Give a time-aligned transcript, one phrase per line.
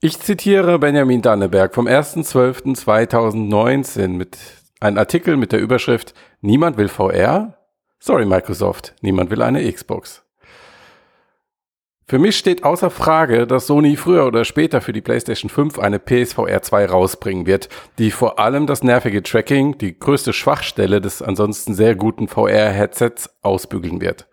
[0.00, 4.38] Ich zitiere Benjamin Danneberg vom 1.12.2019 mit
[4.78, 7.58] einem Artikel mit der Überschrift Niemand will VR?
[7.98, 10.22] Sorry Microsoft, niemand will eine Xbox.
[12.06, 15.98] Für mich steht außer Frage, dass Sony früher oder später für die PlayStation 5 eine
[15.98, 17.68] PSVR 2 rausbringen wird,
[17.98, 24.00] die vor allem das nervige Tracking, die größte Schwachstelle des ansonsten sehr guten VR-Headsets, ausbügeln
[24.00, 24.28] wird.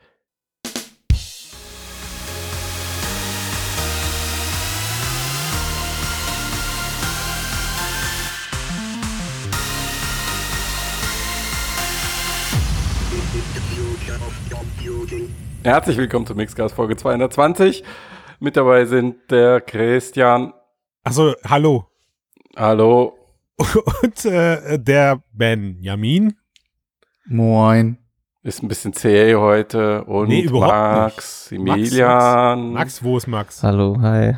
[15.65, 17.83] Herzlich willkommen zu Mixcast Folge 220.
[18.39, 20.53] Mit dabei sind der Christian.
[21.03, 21.87] Achso, hallo.
[22.55, 23.17] Hallo.
[24.03, 26.35] Und äh, der Benjamin.
[27.25, 27.97] Moin.
[28.43, 30.03] Ist ein bisschen zäh heute.
[30.03, 31.63] Und Nee, überhaupt Max, nicht.
[31.63, 32.73] Max, Emilian.
[32.73, 33.63] Max, wo ist Max?
[33.63, 34.35] Hallo, hi.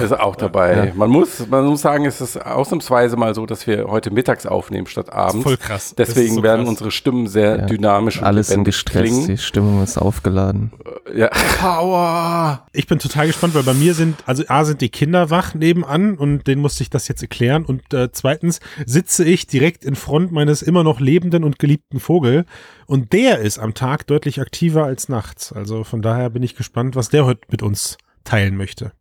[0.00, 0.86] Ist auch dabei.
[0.88, 0.94] Ja.
[0.94, 4.86] Man, muss, man muss sagen, es ist ausnahmsweise mal so, dass wir heute mittags aufnehmen
[4.86, 5.42] statt abends.
[5.42, 5.94] Voll krass.
[5.96, 6.70] Deswegen so werden krass.
[6.70, 7.66] unsere Stimmen sehr Ja.
[7.66, 9.26] dynamisch und Alles sind gestresst, klingen.
[9.26, 10.72] die Stimmung ist aufgeladen.
[11.14, 11.28] Ja.
[11.60, 12.66] Power!
[12.72, 16.14] Ich bin total gespannt, weil bei mir sind, also A sind die Kinder wach nebenan
[16.16, 20.32] und denen musste ich das jetzt erklären und äh, zweitens sitze ich direkt in Front
[20.32, 22.44] meines immer noch lebenden und geliebten Vogel
[22.86, 25.52] und der ist am Tag deutlich aktiver als nachts.
[25.52, 28.92] Also von daher bin ich gespannt, was der heute mit uns teilen möchte.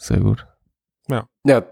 [0.00, 0.46] Sehr gut.
[1.44, 1.62] Ja,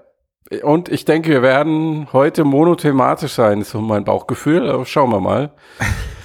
[0.62, 5.20] und ich denke, wir werden heute monothematisch sein, ist so mein Bauchgefühl, aber schauen wir
[5.20, 5.52] mal.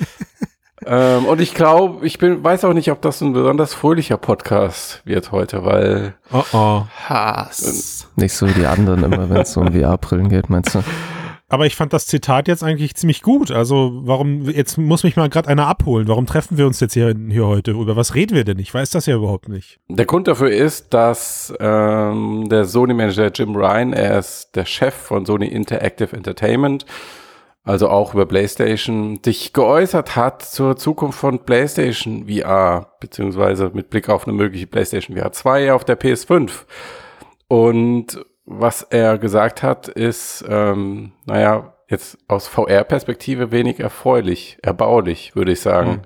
[0.86, 5.02] ähm, und ich glaube, ich bin, weiß auch nicht, ob das ein besonders fröhlicher Podcast
[5.06, 6.84] wird heute, weil Oh oh.
[7.08, 8.10] Hass.
[8.18, 10.84] Nicht so wie die anderen immer, wenn es um VR-Brillen geht, meinst du?
[11.54, 13.52] Aber ich fand das Zitat jetzt eigentlich ziemlich gut.
[13.52, 16.08] Also, warum, jetzt muss mich mal gerade einer abholen.
[16.08, 17.74] Warum treffen wir uns jetzt hier, hier heute?
[17.74, 18.58] Über was reden wir denn?
[18.58, 19.80] Ich weiß das ja überhaupt nicht.
[19.88, 25.28] der Grund dafür ist, dass ähm, der Sony-Manager Jim Ryan, er ist der Chef von
[25.28, 26.88] Sony Interactive Entertainment,
[27.64, 34.10] also auch über PlayStation, sich geäußert hat zur Zukunft von PlayStation VR, beziehungsweise mit Blick
[34.10, 36.50] auf eine mögliche PlayStation VR 2 auf der PS5.
[37.48, 45.54] Und was er gesagt hat, ist, ähm, naja, jetzt aus VR-Perspektive wenig erfreulich, erbaulich, würde
[45.54, 46.02] ich sagen.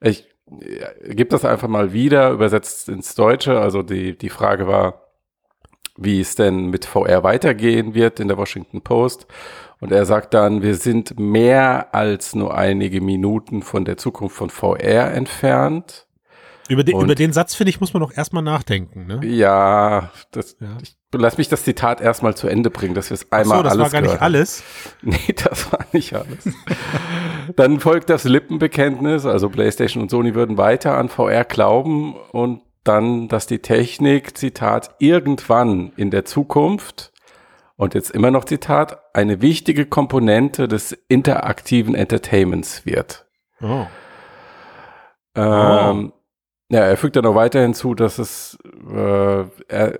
[0.00, 0.28] Ich
[0.60, 3.58] äh, gebe das einfach mal wieder, übersetzt ins Deutsche.
[3.58, 5.04] Also die, die Frage war,
[5.96, 9.26] wie es denn mit VR weitergehen wird in der Washington Post.
[9.80, 14.50] Und er sagt dann, wir sind mehr als nur einige Minuten von der Zukunft von
[14.50, 16.03] VR entfernt.
[16.68, 19.06] Über, den- Und- über den Satz, finde ich, muss man noch erstmal nachdenken.
[19.06, 19.20] Ne?
[19.26, 20.78] Ja, das, Ja.
[20.82, 23.62] Ich, lass mich das Zitat erstmal zu Ende bringen, dass wir es Ach einmal so,
[23.64, 24.62] das alles war gar nicht alles.
[25.02, 26.48] Nee, das war nicht alles.
[27.56, 33.28] Dann folgt das Lippenbekenntnis, also PlayStation und Sony würden weiter an VR glauben und dann,
[33.28, 37.12] dass die Technik, Zitat, irgendwann in der Zukunft,
[37.76, 43.26] und jetzt immer noch Zitat, eine wichtige Komponente des interaktiven Entertainments wird.
[43.60, 43.86] Oh.
[45.34, 46.12] Ähm,
[46.74, 48.58] Ja, er fügt dann noch weiter hinzu, dass es
[48.92, 49.98] äh, er,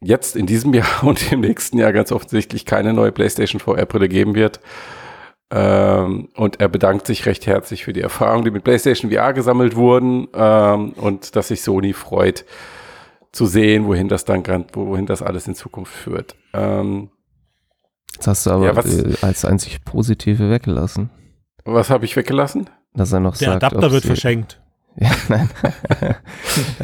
[0.00, 4.34] jetzt in diesem Jahr und im nächsten Jahr ganz offensichtlich keine neue PlayStation VR-Brille geben
[4.36, 4.60] wird.
[5.50, 9.74] Ähm, und er bedankt sich recht herzlich für die Erfahrungen, die mit PlayStation VR gesammelt
[9.76, 12.44] wurden ähm, und dass sich Sony freut
[13.32, 16.34] zu sehen, wohin das dann wohin das alles in Zukunft führt.
[16.52, 17.10] Ähm,
[18.14, 21.10] Jetzt hast du aber Ja, was- äh, als einzig Positive weggelassen,
[21.64, 22.70] was habe ich weggelassen?
[22.94, 24.62] dass er noch Der sagt, Adapter wird sie- verschenkt.
[24.98, 25.50] Ja, nein.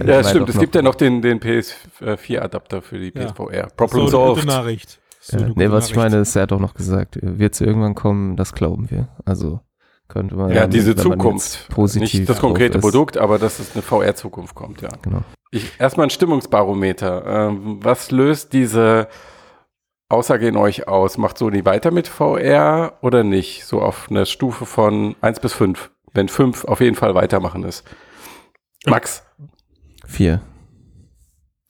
[0.07, 0.49] Ja, stimmt.
[0.49, 3.27] Es doch gibt ja noch den, den PS4-Adapter für die Ja.
[3.33, 3.69] PSVR.
[3.77, 4.43] Problem so, solved.
[4.45, 5.01] Gute Nachricht.
[5.21, 7.95] So Ja, nee, was ich meine, ist, er hat auch noch gesagt, wird es irgendwann
[7.95, 9.09] kommen, das glauben wir.
[9.25, 9.61] Also
[10.09, 10.51] könnte man.
[10.51, 11.69] Ja, wenn- diese Zukunft.
[11.71, 12.79] Positiv Nicht das konkrete.
[12.81, 14.89] Produkt, aber dass es eine VR-Zukunft kommt, ja.
[15.03, 15.23] Genau.
[15.51, 17.25] Ich, erstmal ein Stimmungsbarometer.
[17.27, 19.09] Ähm, was löst diese
[20.09, 21.19] Aussage in euch aus?
[21.19, 23.65] Macht Sony weiter mit VR oder nicht?
[23.65, 25.91] So auf einer Stufe von 1 bis 5.
[26.15, 27.85] Wenn 5 auf jeden Fall weitermachen ist.
[28.87, 29.23] Max,
[30.07, 30.43] Vier.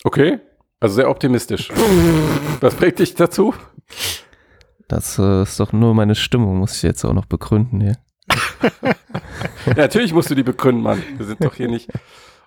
[0.04, 0.40] okay?
[0.80, 1.70] Also sehr optimistisch.
[2.60, 3.54] Was bringt dich dazu?
[4.88, 7.96] Das äh, ist doch nur meine Stimmung, muss ich jetzt auch noch begründen hier.
[9.66, 11.02] Ja, natürlich musst du die begründen, Mann.
[11.16, 11.88] Wir sind doch hier nicht.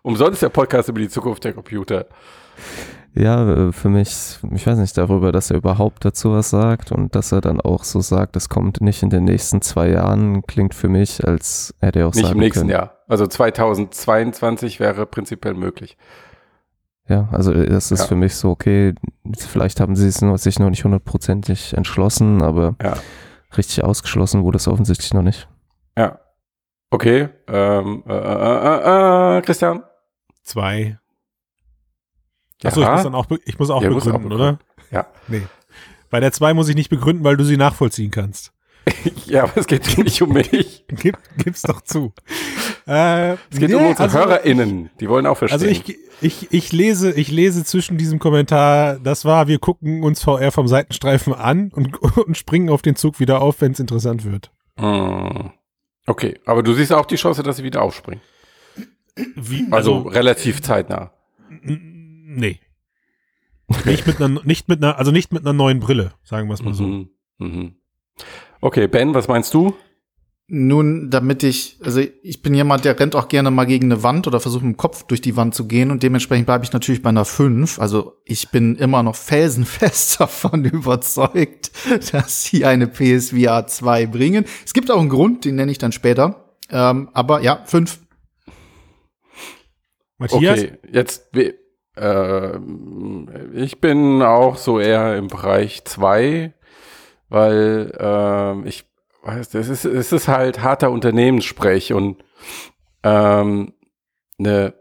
[0.01, 2.07] Umsonst der Podcast über die Zukunft der Computer.
[3.17, 7.15] Ja, äh, für mich, ich weiß nicht, darüber, dass er überhaupt dazu was sagt und
[7.15, 10.75] dass er dann auch so sagt, es kommt nicht in den nächsten zwei Jahren, klingt
[10.75, 12.71] für mich, als hätte er auch Nicht sagen im nächsten können.
[12.71, 12.97] Jahr.
[13.07, 15.97] Also 2022 wäre prinzipiell möglich.
[17.07, 18.05] Ja, also äh, das ist Ja.
[18.07, 18.93] für mich so, okay,
[19.37, 22.95] vielleicht haben sie es noch, sich noch nicht hundertprozentig entschlossen, aber Ja.
[23.55, 25.47] richtig ausgeschlossen wurde es offensichtlich noch nicht.
[25.97, 26.19] Ja.
[26.91, 27.29] Okay.
[27.47, 29.83] Ähm, äh, äh, äh, äh, Christian?
[30.43, 30.99] Zwei.
[32.63, 32.69] Ja.
[32.69, 34.59] Achso, ich muss dann auch, ich muss auch Ja, muss auch begründen, oder?
[34.91, 35.07] Ja.
[35.27, 35.41] Nee.
[36.09, 38.53] Bei der 2 muss ich nicht begründen, weil du sie nachvollziehen kannst.
[39.25, 40.85] ja, aber es geht nicht um mich.
[40.89, 42.13] Gib, gib's doch zu.
[42.87, 44.91] Äh, Es geht nee, um unsere also- HörerInnen.
[44.99, 45.59] Die wollen auch verstehen.
[45.59, 50.21] Also ich, ich, ich lese, ich lese zwischen diesem Kommentar, das war, wir gucken uns
[50.23, 54.23] VR vom Seitenstreifen an und, und springen auf den Zug wieder auf, wenn es interessant
[54.23, 54.51] wird.
[54.79, 55.51] Hm.
[56.05, 58.21] Okay, aber du siehst auch die Chance, dass sie wieder aufspringen.
[59.35, 61.11] Wie, Also, relativ zeitnah.
[62.35, 62.59] Nee.
[63.85, 66.63] Nicht mit einer, nicht mit einer, also nicht mit einer neuen Brille, sagen wir es
[66.63, 66.83] mal so.
[66.83, 67.09] Mhm.
[67.37, 67.75] Mhm.
[68.61, 69.75] Okay, Ben, was meinst du?
[70.47, 74.27] Nun, damit ich, also ich bin jemand, der rennt auch gerne mal gegen eine Wand
[74.27, 77.01] oder versucht mit dem Kopf durch die Wand zu gehen und dementsprechend bleibe ich natürlich
[77.01, 77.79] bei einer 5.
[77.79, 81.71] Also ich bin immer noch felsenfest davon überzeugt,
[82.11, 84.45] dass sie eine PSVR 2 bringen.
[84.63, 86.53] Es gibt auch einen Grund, den nenne ich dann später.
[86.69, 87.99] Ähm, aber ja, 5.
[90.19, 90.59] Matthias?
[90.59, 91.31] Okay, jetzt,
[91.95, 92.57] äh,
[93.53, 96.53] ich bin auch so eher im Bereich 2,
[97.29, 98.85] weil ähm, ich
[99.23, 102.23] weiß, es ist, es ist halt harter Unternehmenssprech und
[103.03, 103.73] ähm,
[104.37, 104.73] eine,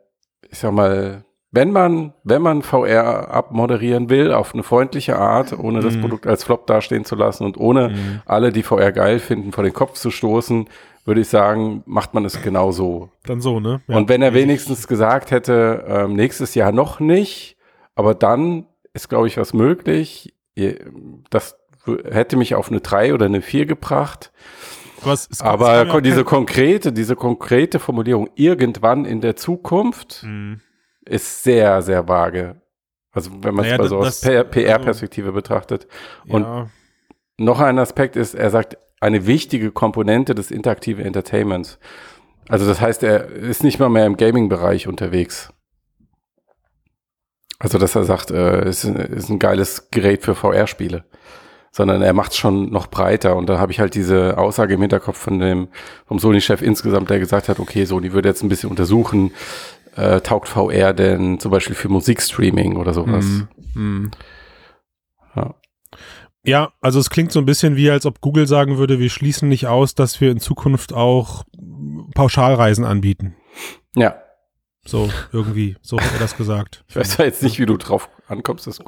[0.50, 5.80] ich sag mal, wenn man, wenn man VR abmoderieren will, auf eine freundliche Art, ohne
[5.80, 6.00] das Mhm.
[6.00, 8.22] Produkt als Flop dastehen zu lassen und ohne Mhm.
[8.26, 10.68] alle, die VR geil finden, vor den Kopf zu stoßen,
[11.04, 13.10] würde ich sagen, macht man es genau so.
[13.24, 13.82] Dann so, ne?
[13.88, 13.96] Ja.
[13.96, 17.56] Und wenn er wenigstens gesagt hätte, ähm, nächstes Jahr noch nicht,
[17.94, 20.34] aber dann ist, glaube ich, was möglich.
[21.30, 21.56] Das
[22.10, 24.32] hätte mich auf eine 3 oder eine 4 gebracht.
[25.02, 30.60] Was, es- Aber ja diese konkrete, diese konkrete Formulierung irgendwann in der Zukunft Mhm.
[31.04, 32.62] ist sehr, sehr vage.
[33.12, 35.86] Also wenn man es Naja, mal so aus P- also- PR-Perspektive betrachtet.
[36.26, 36.68] Und ja.
[37.36, 41.78] noch ein Aspekt ist, er sagt, eine wichtige Komponente des interaktiven Entertainments.
[42.48, 45.50] Also das heißt, er ist nicht mal mehr im Gaming-Bereich unterwegs.
[47.58, 51.04] Also dass er sagt, äh, ist, ist ein geiles Gerät für VR-Spiele.
[51.70, 53.36] Sondern er macht es schon noch breiter.
[53.36, 55.68] Und da habe ich halt diese Aussage im Hinterkopf von dem,
[56.06, 59.32] vom Sony-Chef insgesamt, der gesagt hat, okay, Sony würde jetzt ein bisschen untersuchen,
[59.96, 63.24] äh, taugt VR denn zum Beispiel für Musikstreaming oder sowas.
[63.74, 64.10] Mhm.
[65.34, 65.54] Ja.
[66.44, 69.48] Ja, also es klingt so ein bisschen wie, als ob Google sagen würde, wir schließen
[69.48, 71.44] nicht aus, dass wir in Zukunft auch
[72.14, 73.34] Pauschalreisen anbieten.
[73.96, 74.16] ja.
[74.86, 75.76] So, irgendwie.
[75.80, 76.84] So hat er das gesagt.
[76.88, 78.78] Ich weiß zwar jetzt nicht, wie du drauf ankommst, dass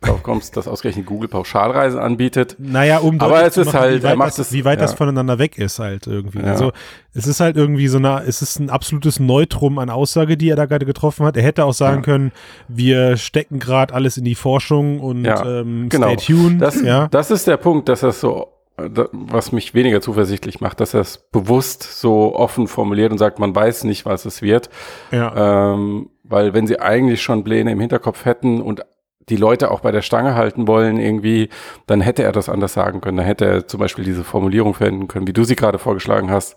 [0.00, 2.56] drauf kommst, dass ausgerechnet Google Pauschalreisen anbietet.
[2.58, 4.90] Naja, um Aber es zu ist machen, halt- wie weit, das, es- wie weit das
[4.92, 4.96] ja.
[4.96, 6.38] voneinander weg ist halt irgendwie.
[6.40, 6.46] Ja.
[6.46, 6.72] Also
[7.14, 10.56] es ist halt irgendwie so eine, es ist ein absolutes Neutrum an Aussage, die er
[10.56, 11.36] da gerade getroffen hat.
[11.36, 12.02] Er hätte auch sagen Ja.
[12.02, 12.32] können,
[12.68, 16.08] wir stecken gerade alles in die Forschung und ähm, genau.
[16.08, 16.60] stay tuned.
[16.62, 17.08] Das, ja.
[17.08, 21.18] das ist der Punkt, dass er so, was mich weniger zuversichtlich macht, dass er es
[21.32, 24.70] bewusst so offen formuliert und sagt, man weiß nicht, was es wird.
[25.12, 25.74] ja.
[25.74, 28.84] Ähm, weil wenn sie eigentlich schon Pläne im Hinterkopf hätten und
[29.28, 31.50] die Leute auch bei der Stange halten wollen irgendwie,
[31.86, 33.18] dann hätte er das anders sagen können.
[33.18, 36.56] Dann hätte er zum Beispiel diese Formulierung verwenden können, wie du sie gerade vorgeschlagen hast.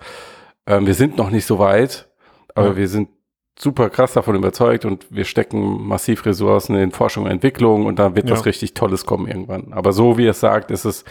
[0.66, 2.10] Ähm, wir sind noch nicht so weit,
[2.56, 2.76] aber Ja.
[2.78, 3.10] wir sind
[3.60, 8.16] super krass davon überzeugt und wir stecken massiv Ressourcen in Forschung und Entwicklung und da
[8.16, 8.34] wird Ja.
[8.36, 9.74] was richtig Tolles kommen irgendwann.
[9.74, 11.04] Aber so wie er es sagt, ist es,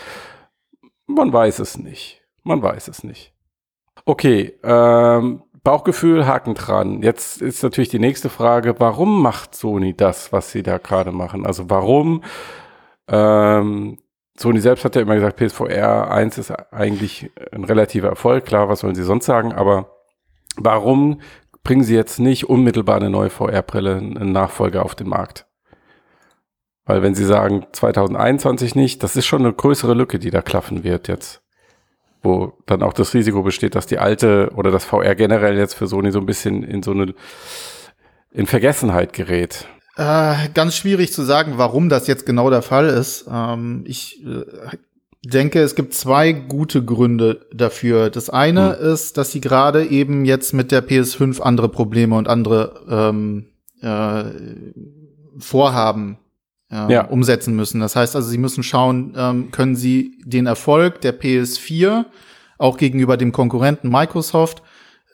[1.07, 2.23] man weiß es nicht.
[2.43, 3.33] Man weiß es nicht.
[4.05, 7.03] Okay, ähm, Bauchgefühl, Haken dran.
[7.03, 11.47] Jetzt ist natürlich die nächste Frage, warum macht Sony das, was sie da gerade machen?
[11.47, 12.25] Also warum,
[13.09, 13.99] ähm,
[14.37, 18.45] Sony selbst hat ja immer gesagt, PSVR 1 ist eigentlich ein relativer Erfolg.
[18.45, 19.53] Klar, was sollen sie sonst sagen?
[19.53, 19.91] Aber
[20.57, 21.21] warum
[21.63, 25.47] bringen sie jetzt nicht unmittelbar eine neue VR-Brille, einen Nachfolger auf den Markt?
[26.85, 30.83] Weil wenn sie sagen 2021 nicht, das ist schon eine größere Lücke, die da klaffen
[30.83, 31.42] wird jetzt
[32.23, 35.87] wo dann auch das Risiko besteht, dass die alte oder das VR generell jetzt für
[35.87, 37.15] Sony so ein bisschen in so eine
[38.31, 39.67] in Vergessenheit gerät.
[39.97, 43.27] Äh, ganz schwierig zu sagen, warum das jetzt genau der Fall ist.
[43.31, 44.45] Ähm, ich äh,
[45.25, 48.09] denke, es gibt zwei gute Gründe dafür.
[48.09, 52.81] Das eine ist, dass sie gerade eben jetzt mit der PS5 andere Probleme und andere
[52.89, 53.49] ähm,
[53.83, 54.25] äh,
[55.39, 56.19] Vorhaben
[56.73, 57.05] äh, Ja.
[57.05, 57.81] umsetzen müssen.
[57.81, 62.07] Das heißt also, sie müssen schauen, ähm, können sie den Erfolg der PS4
[62.59, 64.63] auch gegenüber dem Konkurrenten Microsoft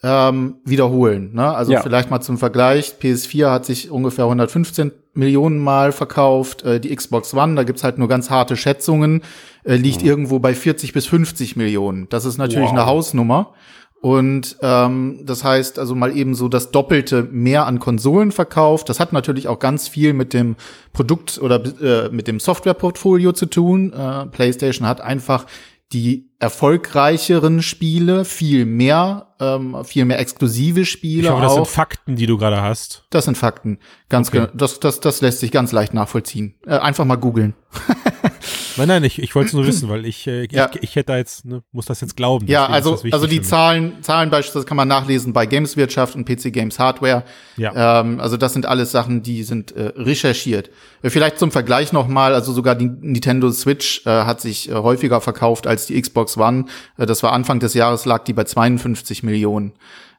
[0.04, 1.30] ähm, wiederholen.
[1.34, 1.52] Ne?
[1.52, 1.80] Also Ja.
[1.82, 7.34] vielleicht mal zum Vergleich, PS4 hat sich ungefähr 115 Millionen Mal verkauft, äh, die Xbox
[7.34, 9.22] One, da gibt's halt nur ganz harte Schätzungen,
[9.64, 12.08] äh, liegt irgendwo bei 40 bis 50 Millionen.
[12.10, 12.76] Das ist natürlich Wow.
[12.78, 13.54] eine Hausnummer.
[14.00, 18.88] Und ähm, das heißt also mal eben so das Doppelte mehr an Konsolen verkauft.
[18.88, 20.54] Das hat natürlich auch ganz viel mit dem
[20.92, 23.92] Produkt oder äh, mit dem Softwareportfolio zu tun.
[23.92, 25.46] Äh, PlayStation hat einfach
[25.92, 31.22] die erfolgreicheren Spiele, viel mehr, ähm, viel mehr exklusive Spiele.
[31.24, 31.56] Ich hoffe, das auch.
[31.64, 33.04] sind Fakten, die du gerade hast.
[33.10, 33.78] Das sind Fakten.
[34.08, 34.40] Ganz Okay.
[34.40, 34.50] genau.
[34.54, 36.54] Das, das, das lässt sich ganz leicht nachvollziehen.
[36.66, 37.54] Äh, einfach mal googeln.
[38.78, 40.70] Nein, nein, ich, ich wollte es nur wissen, weil ich, äh, Ja.
[40.72, 42.46] ich, ich hätte da jetzt, ne, muss das jetzt glauben.
[42.46, 43.42] Ja, also, also die.
[43.42, 47.24] Zahlen, Zahlen beispielsweise kann man nachlesen bei Gameswirtschaft und PC Games Hardware.
[47.56, 48.00] Ja.
[48.00, 50.70] Ähm, also das sind alles Sachen, die sind äh, recherchiert.
[51.02, 55.66] Vielleicht zum Vergleich nochmal, also sogar die Nintendo Switch äh, hat sich äh, häufiger verkauft
[55.66, 56.66] als die Xbox One.
[56.96, 59.72] Äh, das war Anfang des Jahres, lag die bei 52 Millionen.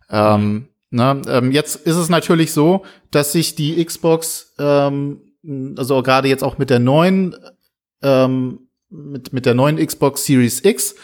[0.09, 1.21] Ähm, ne?
[1.27, 5.21] ähm, jetzt ist es natürlich so, dass sich die Xbox, ähm,
[5.77, 7.35] also gerade jetzt auch mit der neuen,
[8.01, 10.95] ähm, mit, mit der neuen Xbox Series X,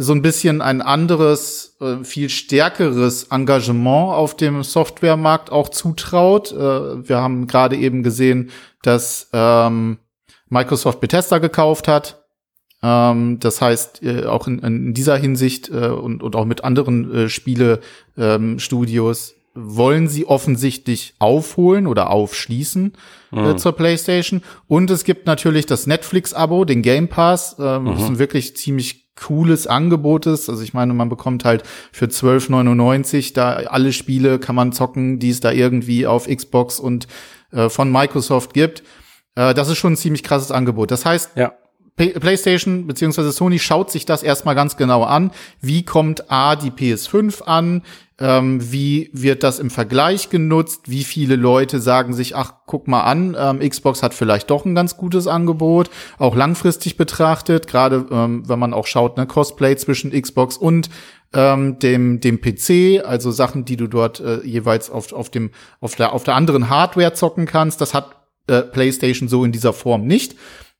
[0.00, 6.52] so ein bisschen ein anderes, äh, viel stärkeres Engagement auf dem Softwaremarkt auch zutraut.
[6.52, 8.50] Äh, wir haben gerade eben gesehen,
[8.82, 9.98] dass ähm,
[10.48, 12.24] Microsoft Bethesda gekauft hat.
[12.80, 19.34] Ähm, das heißt, äh, auch in, in dieser Hinsicht und, und auch mit anderen Spiele-Studios
[19.60, 22.92] wollen sie offensichtlich aufholen oder aufschließen
[23.32, 24.42] äh, zur PlayStation.
[24.66, 29.66] Und es gibt natürlich das Netflix-Abo, den Game Pass, ähm, das ein wirklich ziemlich cooles
[29.66, 30.48] Angebot ist.
[30.48, 35.30] Also ich meine, man bekommt halt für 12,99 da alle Spiele kann man zocken, die
[35.30, 37.08] es da irgendwie auf Xbox und
[37.52, 38.82] äh, von Microsoft gibt.
[39.34, 40.90] Äh, das ist schon ein ziemlich krasses Angebot.
[40.90, 41.52] Das heißt, Ja.
[41.98, 45.32] PlayStation beziehungsweise Sony schaut sich das erstmal ganz genau an.
[45.60, 47.82] Wie kommt A die PS5 an?
[48.20, 50.90] Ähm, wie wird das im Vergleich genutzt?
[50.90, 54.74] Wie viele Leute sagen sich, ach, guck mal an, ähm, Xbox hat vielleicht doch ein
[54.74, 55.88] ganz gutes Angebot,
[56.18, 60.90] auch langfristig betrachtet, gerade ähm, wenn man auch schaut, ne, Cosplay zwischen Xbox und
[61.32, 65.50] ähm, dem dem PC, also Sachen, die du dort äh, jeweils auf auf dem
[65.80, 67.80] auf der auf der anderen Hardware zocken kannst.
[67.80, 68.16] Das hat
[68.48, 70.34] äh, PlayStation so in dieser Form nicht.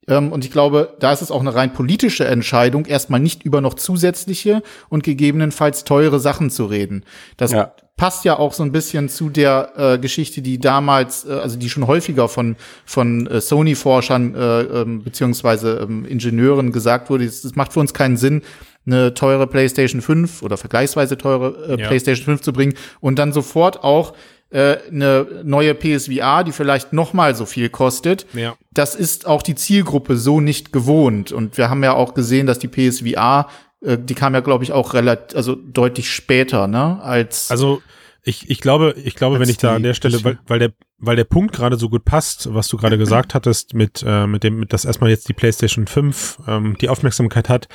[0.08, 3.60] Ähm, und ich glaube, da ist es auch eine rein politische Entscheidung, erstmal nicht über
[3.60, 7.04] noch zusätzliche und gegebenenfalls teure Sachen zu reden.
[7.36, 7.72] Das Ja.
[7.96, 11.68] passt ja auch so ein bisschen zu der äh, Geschichte, die damals, äh, also die
[11.68, 17.24] schon häufiger von von äh, Sony-Forschern äh, ähm, beziehungsweise ähm, Ingenieuren gesagt wurde.
[17.24, 18.42] Es macht für uns keinen Sinn,
[18.86, 21.88] eine teure PlayStation 5 oder vergleichsweise teure äh, Ja.
[21.88, 24.14] PlayStation 5 zu bringen und dann sofort auch
[24.50, 28.26] äh, eine neue PSVR, die vielleicht noch mal so viel kostet.
[28.32, 28.56] Ja.
[28.70, 31.32] Das ist auch die Zielgruppe so nicht gewohnt.
[31.32, 33.48] Und wir haben ja auch gesehen, dass die PSVR,
[33.82, 37.82] äh, die kam ja, glaube ich, auch relativ, also deutlich später, ne, als Also
[38.22, 41.16] ich, ich glaube, ich glaube, wenn ich da an der Stelle, weil, weil der, weil
[41.16, 44.60] der Punkt gerade so gut passt, was du gerade gesagt hattest, mit, äh, mit dem,
[44.60, 47.68] mit, dass erstmal jetzt die PlayStation 5 ähm, die Aufmerksamkeit hat.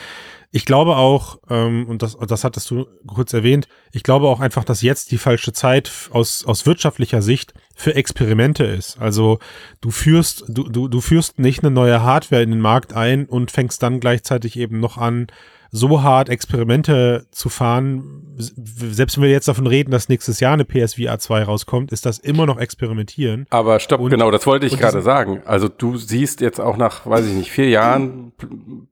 [0.55, 4.63] Ich glaube auch, ähm, und das, das hattest du kurz erwähnt, ich glaube auch einfach,
[4.63, 8.99] dass jetzt die falsche Zeit aus, aus wirtschaftlicher Sicht für Experimente ist.
[8.99, 9.39] Also
[9.81, 13.49] du führst, du, du, du führst nicht eine neue Hardware in den Markt ein und
[13.49, 15.25] fängst dann gleichzeitig eben noch an,
[15.75, 20.65] so hart Experimente zu fahren, selbst wenn wir jetzt davon reden, dass nächstes Jahr eine
[20.65, 23.47] PSVR 2 rauskommt, ist das immer noch Experimentieren.
[23.49, 25.41] Aber stopp, Und- genau, das wollte ich gerade sagen.
[25.45, 28.33] Also du siehst jetzt auch nach, weiß ich nicht, vier Jahren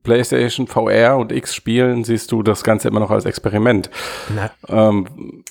[0.02, 3.88] PlayStation, VR und X spielen, siehst du das Ganze immer noch als Experiment.
[4.34, 5.44] Na, Ähm,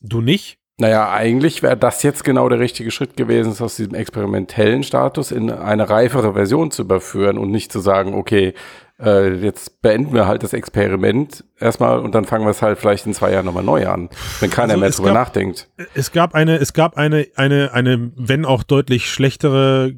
[0.00, 0.58] du nicht?
[0.78, 5.30] Naja, eigentlich wäre das jetzt genau der richtige Schritt gewesen, es aus diesem experimentellen Status
[5.32, 8.52] in eine reifere Version zu überführen und nicht zu sagen, okay,
[9.00, 13.06] äh, jetzt beenden wir halt das Experiment erstmal und dann fangen wir es halt vielleicht
[13.06, 14.08] in zwei Jahren nochmal neu an,
[14.40, 15.68] wenn keiner Also mehr drüber gab- nachdenkt.
[15.94, 19.94] Es gab eine, es gab eine, eine, eine, wenn auch deutlich schlechtere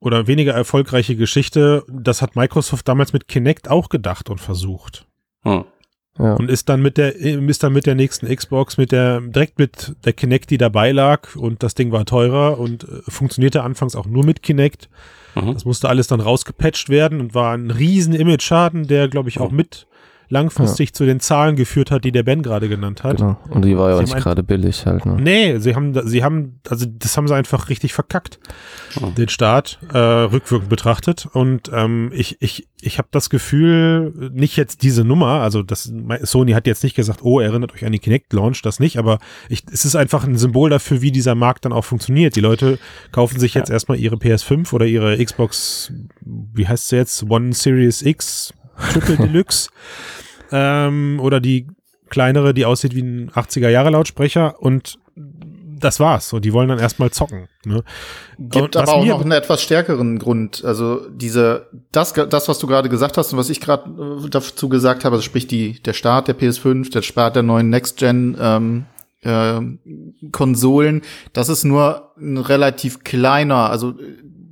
[0.00, 1.84] oder weniger erfolgreiche Geschichte.
[1.88, 5.06] Das hat Microsoft damals mit Kinect auch gedacht und versucht.
[5.42, 5.64] Hm.
[6.18, 6.34] Ja.
[6.34, 9.94] Und ist dann mit der, ist dann mit der nächsten Xbox, mit der, direkt mit
[10.04, 14.06] der Kinect, die dabei lag und das Ding war teurer und äh, funktionierte anfangs auch
[14.06, 14.88] nur mit Kinect.
[15.34, 15.52] Mhm.
[15.52, 19.50] Das musste alles dann rausgepatcht werden und war ein riesen Image-Schaden, der, glaube ich, auch
[19.50, 19.86] mit
[20.28, 23.18] langfristig zu den Zahlen geführt hat, die der Ben gerade genannt hat.
[23.18, 23.36] Genau.
[23.48, 25.16] Und die war ja Sie nicht gerade billig halt, ne?
[25.20, 28.38] Nee, sie haben, sie haben, also das haben sie einfach richtig verkackt,
[29.00, 29.10] Oh.
[29.10, 31.26] den Start, äh, rückwirkend betrachtet.
[31.32, 35.92] Und ähm, ich, ich, ich habe das Gefühl, nicht jetzt diese Nummer, also das
[36.22, 39.18] Sony hat jetzt nicht gesagt, oh, erinnert euch an die Kinect-Launch, das nicht, aber
[39.48, 42.36] ich, es ist einfach ein Symbol dafür, wie dieser Markt dann auch funktioniert.
[42.36, 42.78] Die Leute
[43.12, 48.02] kaufen sich jetzt erstmal ihre PS5 oder ihre Xbox, wie heißt sie jetzt, One Series
[48.02, 48.52] X
[48.92, 49.70] Triple Deluxe
[50.52, 51.66] ähm, oder die
[52.08, 54.98] kleinere, die aussieht wie ein 80er-Jahre-Lautsprecher und
[55.78, 56.32] das war's.
[56.32, 57.48] Und die wollen dann erstmal zocken.
[57.64, 57.82] Ne?
[58.38, 60.64] Gibt aber auch noch einen etwas stärkeren Grund.
[60.64, 63.90] Also diese, das, das, was du gerade gesagt hast und was ich gerade
[64.24, 67.70] äh, dazu gesagt habe, also sprich die, der Start der PS5, der Start der neuen
[67.70, 68.86] Next-Gen ähm,
[69.22, 69.60] äh,
[70.32, 71.02] Konsolen,
[71.32, 73.94] das ist nur ein relativ kleiner, also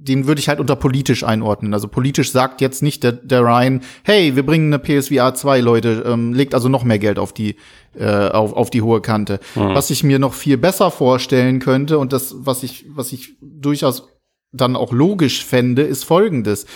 [0.09, 1.73] den würde ich halt unter politisch einordnen.
[1.73, 6.05] Also politisch sagt jetzt nicht der, der Ryan, hey, wir bringen eine PSVR 2, Leute,
[6.07, 7.57] ähm, legt also noch mehr Geld auf die,
[7.99, 9.41] äh, auf, auf die hohe Kante.
[9.55, 9.75] Mhm.
[9.75, 14.09] Was ich mir noch viel besser vorstellen könnte und das, was ich, was ich durchaus
[14.53, 16.67] dann auch logisch fände, ist folgendes.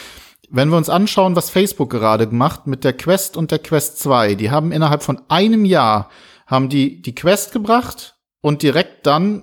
[0.49, 4.37] Wenn wir uns anschauen, was Facebook gerade gemacht mit der Quest und der Quest 2,
[4.37, 6.09] die haben innerhalb von einem Jahr
[6.47, 9.43] haben die die Quest gebracht und direkt dann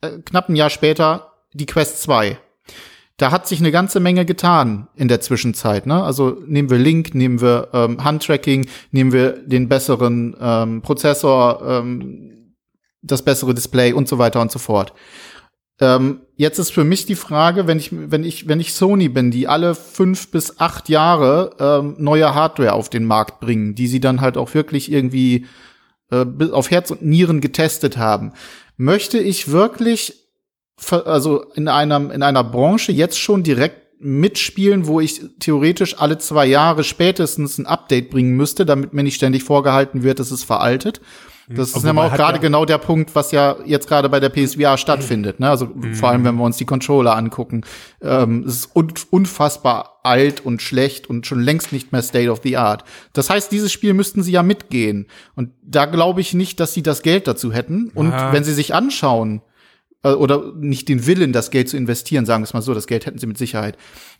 [0.00, 2.38] äh, knapp ein Jahr später die Quest 2
[3.16, 5.86] da hat sich eine ganze Menge getan in der Zwischenzeit.
[5.86, 6.02] Ne?
[6.02, 12.54] Also nehmen wir Link, nehmen wir ähm, Handtracking, nehmen wir den besseren ähm, Prozessor, ähm,
[13.02, 14.92] das bessere Display und so weiter und so fort.
[15.80, 19.30] Ähm, jetzt ist für mich die Frage, wenn ich, wenn ich, wenn ich Sony bin,
[19.30, 24.00] die alle fünf bis acht Jahre ähm, neue Hardware auf den Markt bringen, die sie
[24.00, 25.46] dann halt auch wirklich irgendwie
[26.10, 28.32] äh, auf Herz und Nieren getestet haben,
[28.76, 30.25] möchte ich wirklich
[30.90, 36.46] also in einem in einer Branche jetzt schon direkt mitspielen, wo ich theoretisch alle zwei
[36.46, 41.00] Jahre spätestens ein Update bringen müsste, damit mir nicht ständig vorgehalten wird, dass es veraltet.
[41.48, 41.54] Mhm.
[41.56, 44.28] Das ist nämlich auch gerade ja genau der Punkt, was ja jetzt gerade bei der
[44.28, 45.40] PSVR stattfindet.
[45.40, 45.48] Ne?
[45.48, 45.94] Also mhm.
[45.94, 47.62] vor allem, wenn wir uns die Controller angucken.
[48.02, 52.40] Ähm, es ist un unfassbar alt und schlecht und schon längst nicht mehr State of
[52.42, 52.84] the Art.
[53.12, 55.06] Das heißt, dieses Spiel müssten sie ja mitgehen.
[55.34, 57.90] Und da glaube ich nicht, dass sie das Geld dazu hätten.
[57.94, 58.32] Und ja.
[58.32, 59.40] wenn sie sich anschauen,
[60.14, 63.06] oder nicht den Willen, das Geld zu investieren, sagen wir es mal so, das Geld
[63.06, 63.76] hätten sie mit Sicherheit.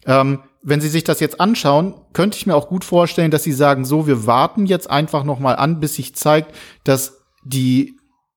[0.06, 3.52] Ähm, wenn sie sich das jetzt anschauen, könnte ich mir auch gut vorstellen, dass sie
[3.52, 7.96] sagen, so, wir warten jetzt einfach noch mal an, bis sich zeigt, dass die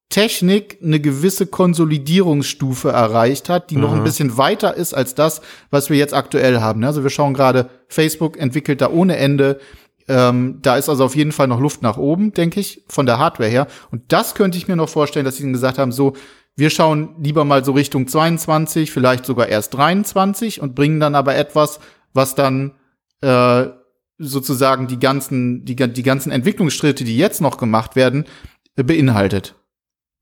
[0.10, 3.82] Technik eine gewisse Konsolidierungsstufe erreicht hat, die mhm.
[3.82, 4.06] noch ein mhm.
[4.06, 6.84] bisschen weiter ist als das, was wir jetzt aktuell haben.
[6.84, 9.60] Also wir schauen gerade, Facebook entwickelt da ohne Ende.
[10.08, 13.20] Ähm, da ist also auf jeden Fall noch Luft nach oben, denke ich, von der
[13.20, 13.68] Hardware her.
[13.91, 16.13] Und das könnte ich mir noch vorstellen, dass sie gesagt haben, so,
[16.56, 21.36] wir schauen lieber mal so Richtung 22, vielleicht sogar erst 23 und bringen dann aber
[21.36, 21.79] etwas,
[22.13, 22.74] was dann
[23.22, 23.68] äh,
[24.18, 28.25] sozusagen die ganzen, die, die ganzen Entwicklungsschritte, die jetzt noch gemacht werden,
[28.75, 29.56] äh, beinhaltet.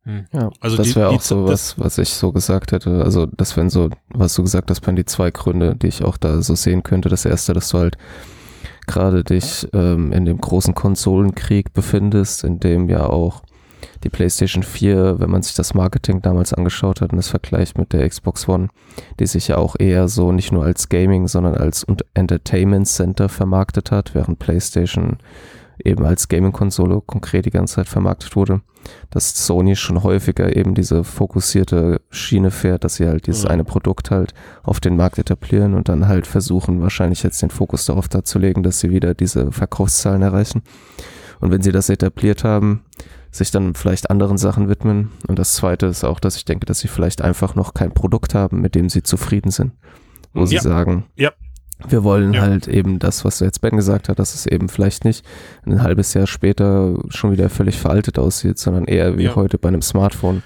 [0.03, 0.25] Hm.
[0.31, 3.03] Ja, also das wäre auch so was, was ich so gesagt hätte.
[3.03, 6.17] Also das wären so, was du gesagt hast, wären die zwei Gründe, die ich auch
[6.17, 7.09] da so sehen könnte.
[7.09, 7.97] Das erste, dass du halt
[8.85, 13.43] gerade dich ähm, in dem großen Konsolenkrieg befindest, in dem ja auch
[14.03, 17.93] die PlayStation 4, wenn man sich das Marketing damals angeschaut hat und das vergleicht mit
[17.93, 18.69] der Xbox One,
[19.19, 23.91] die sich ja auch eher so nicht nur als Gaming, sondern als Entertainment Center vermarktet
[23.91, 25.17] hat, während PlayStation
[25.83, 28.61] eben als Gaming-Konsole konkret die ganze Zeit vermarktet wurde,
[29.09, 34.11] dass Sony schon häufiger eben diese fokussierte Schiene fährt, dass sie halt dieses eine Produkt
[34.11, 38.39] halt auf den Markt etablieren und dann halt versuchen, wahrscheinlich jetzt den Fokus darauf dazu
[38.39, 40.63] legen, dass sie wieder diese Verkaufszahlen erreichen.
[41.39, 42.83] Und wenn sie das etabliert haben,
[43.31, 45.11] sich dann vielleicht anderen Sachen widmen.
[45.27, 48.33] Und das Zweite ist auch, dass ich denke, dass sie vielleicht einfach noch kein Produkt
[48.33, 49.73] haben, mit dem sie zufrieden sind.
[50.33, 50.47] Wo ja.
[50.47, 51.31] sie sagen, ja.
[51.87, 52.41] wir wollen ja.
[52.41, 55.25] halt eben das, was jetzt Ben gesagt hat, dass es eben vielleicht nicht
[55.65, 59.81] ein halbes Jahr später schon wieder völlig veraltet aussieht, sondern eher wie heute bei einem
[59.81, 60.43] Smartphone,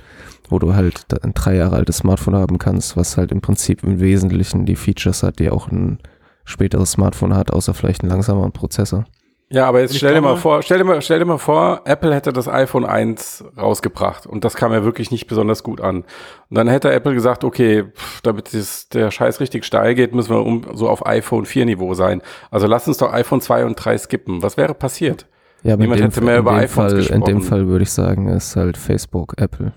[0.50, 4.00] wo du halt ein drei Jahre altes Smartphone haben kannst, was halt im Prinzip im
[4.00, 6.00] Wesentlichen die Features hat, die auch ein
[6.44, 9.06] späteres Smartphone hat, außer vielleicht einen langsameren Prozessor.
[9.52, 12.16] Ja, aber jetzt stell dir mal vor, stell dir mal, stell dir mal vor, Apple
[12.16, 16.06] hätte das iPhone 1 rausgebracht und das kam ja wirklich nicht besonders gut an.
[16.50, 20.30] Und dann hätte Apple gesagt, okay, pff, damit das, der Scheiß richtig steil geht, müssen
[20.30, 22.22] wir um, so auf iPhone 4 Niveau sein.
[22.50, 24.42] Also lass uns doch iPhone 2 und 3 skippen.
[24.42, 25.28] Was wäre passiert?
[25.64, 27.20] Ja, aber Niemand hätte mehr über iPhones Fall, gesprochen.
[27.20, 29.74] In dem Fall würde ich sagen, ist halt Facebook, Apple.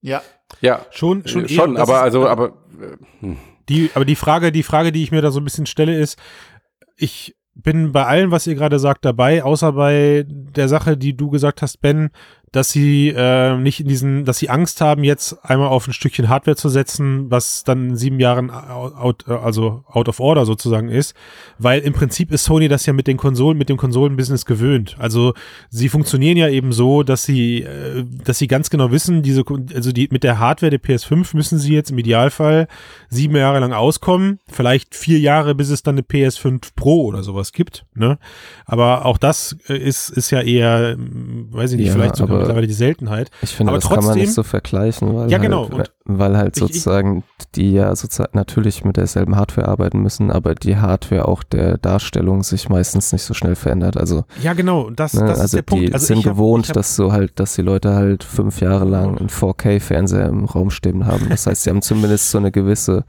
[0.00, 0.22] Ja.
[0.62, 0.86] Ja.
[0.90, 3.36] Schon, schon, schon aber also, aber, äh, hm.
[3.68, 6.18] die, aber die Frage, die Frage, die ich mir da so ein bisschen stelle, ist,
[6.96, 11.30] ich, bin bei allem, was ihr gerade sagt, dabei, außer bei der Sache, die du
[11.30, 12.10] gesagt hast, Ben,
[12.54, 16.28] dass sie äh, nicht in diesen, dass sie Angst haben, jetzt einmal auf ein Stückchen
[16.28, 21.16] Hardware zu setzen, was dann in sieben Jahren out, also out of order sozusagen ist,
[21.58, 24.94] weil im Prinzip ist Sony das ja mit den Konsolen, mit dem Konsolenbusiness gewöhnt.
[25.00, 25.34] Also
[25.68, 29.42] sie funktionieren ja eben so, dass sie, äh, dass sie ganz genau wissen, diese,
[29.74, 32.68] also die mit der Hardware der PS5 müssen sie jetzt im Idealfall
[33.08, 37.52] sieben Jahre lang auskommen, vielleicht vier Jahre, bis es dann eine PS5 Pro oder sowas
[37.52, 37.84] gibt.
[37.94, 38.18] Ne?
[38.64, 42.66] Aber auch das äh, ist ist ja eher, weiß ich nicht, ja, vielleicht sogar mittlerweile
[42.66, 43.30] die Seltenheit.
[43.42, 45.70] Ich finde, aber das trotzdem, kann man nicht so vergleichen, weil, ja, genau.
[45.70, 50.54] halt, weil halt sozusagen ich, die ja sozusagen natürlich mit derselben Hardware arbeiten müssen, aber
[50.54, 53.96] die Hardware auch der Darstellung sich meistens nicht so schnell verändert.
[53.96, 54.90] Also ja, genau.
[54.90, 55.88] Das, ne, das also ist der Punkt.
[55.88, 59.18] Die also sind gewohnt, hab, dass so halt, dass die Leute halt fünf Jahre lang
[59.18, 61.28] einen 4K-Fernseher im Raum stehen haben.
[61.28, 63.04] Das heißt, sie haben zumindest so eine gewisse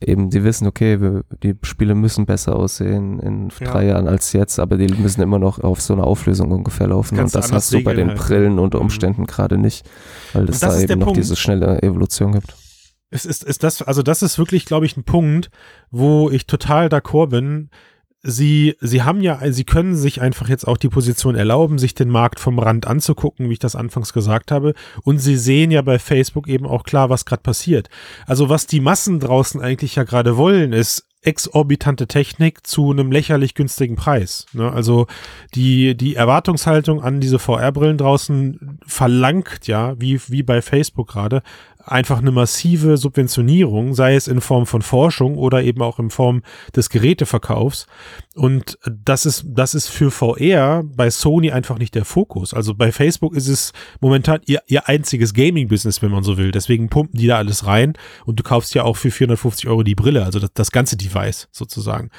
[0.00, 3.70] eben, die wissen, okay, wir, die Spiele müssen besser aussehen in ja.
[3.70, 7.16] drei Jahren als jetzt, aber die müssen immer noch auf so eine Auflösung ungefähr laufen.
[7.16, 8.18] Ganz und das hast du bei den halt.
[8.18, 8.84] Brillen unter mhm.
[8.84, 9.26] Umständen mhm.
[9.26, 9.88] gerade nicht,
[10.32, 11.18] weil es da eben noch Punkt.
[11.18, 12.54] diese schnelle Evolution gibt.
[13.10, 15.50] Es ist, ist das, also das ist wirklich, glaube ich, ein Punkt,
[15.90, 17.70] wo ich total d'accord bin.
[18.30, 22.10] Sie, sie haben ja, sie können sich einfach jetzt auch die Position erlauben, sich den
[22.10, 24.74] Markt vom Rand anzugucken, wie ich das anfangs gesagt habe.
[25.02, 27.88] Und sie sehen ja bei Facebook eben auch klar, was gerade passiert.
[28.26, 33.54] Also was die Massen draußen eigentlich ja gerade wollen, ist exorbitante Technik zu einem lächerlich
[33.54, 34.46] günstigen Preis.
[34.52, 34.70] Ne?
[34.70, 35.06] Also
[35.54, 41.42] die, die Erwartungshaltung an diese VR-Brillen draußen verlangt ja, wie, wie bei Facebook gerade,
[41.90, 46.42] einfach eine massive Subventionierung, sei es in Form von Forschung oder eben auch in Form
[46.74, 47.86] des Geräteverkaufs.
[48.34, 52.54] Und das ist, das ist für VR bei Sony einfach nicht der Fokus.
[52.54, 56.50] Also bei Facebook ist es momentan ihr, ihr einziges Gaming-Business, wenn man so will.
[56.50, 59.94] Deswegen pumpen die da alles rein und du kaufst ja auch für 450 Euro die
[59.94, 62.10] Brille, also das, das ganze Device sozusagen.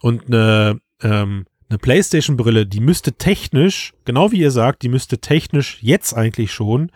[0.00, 5.78] Und eine, ähm, eine PlayStation-Brille, die müsste technisch, genau wie ihr sagt, die müsste technisch
[5.82, 6.90] jetzt eigentlich schon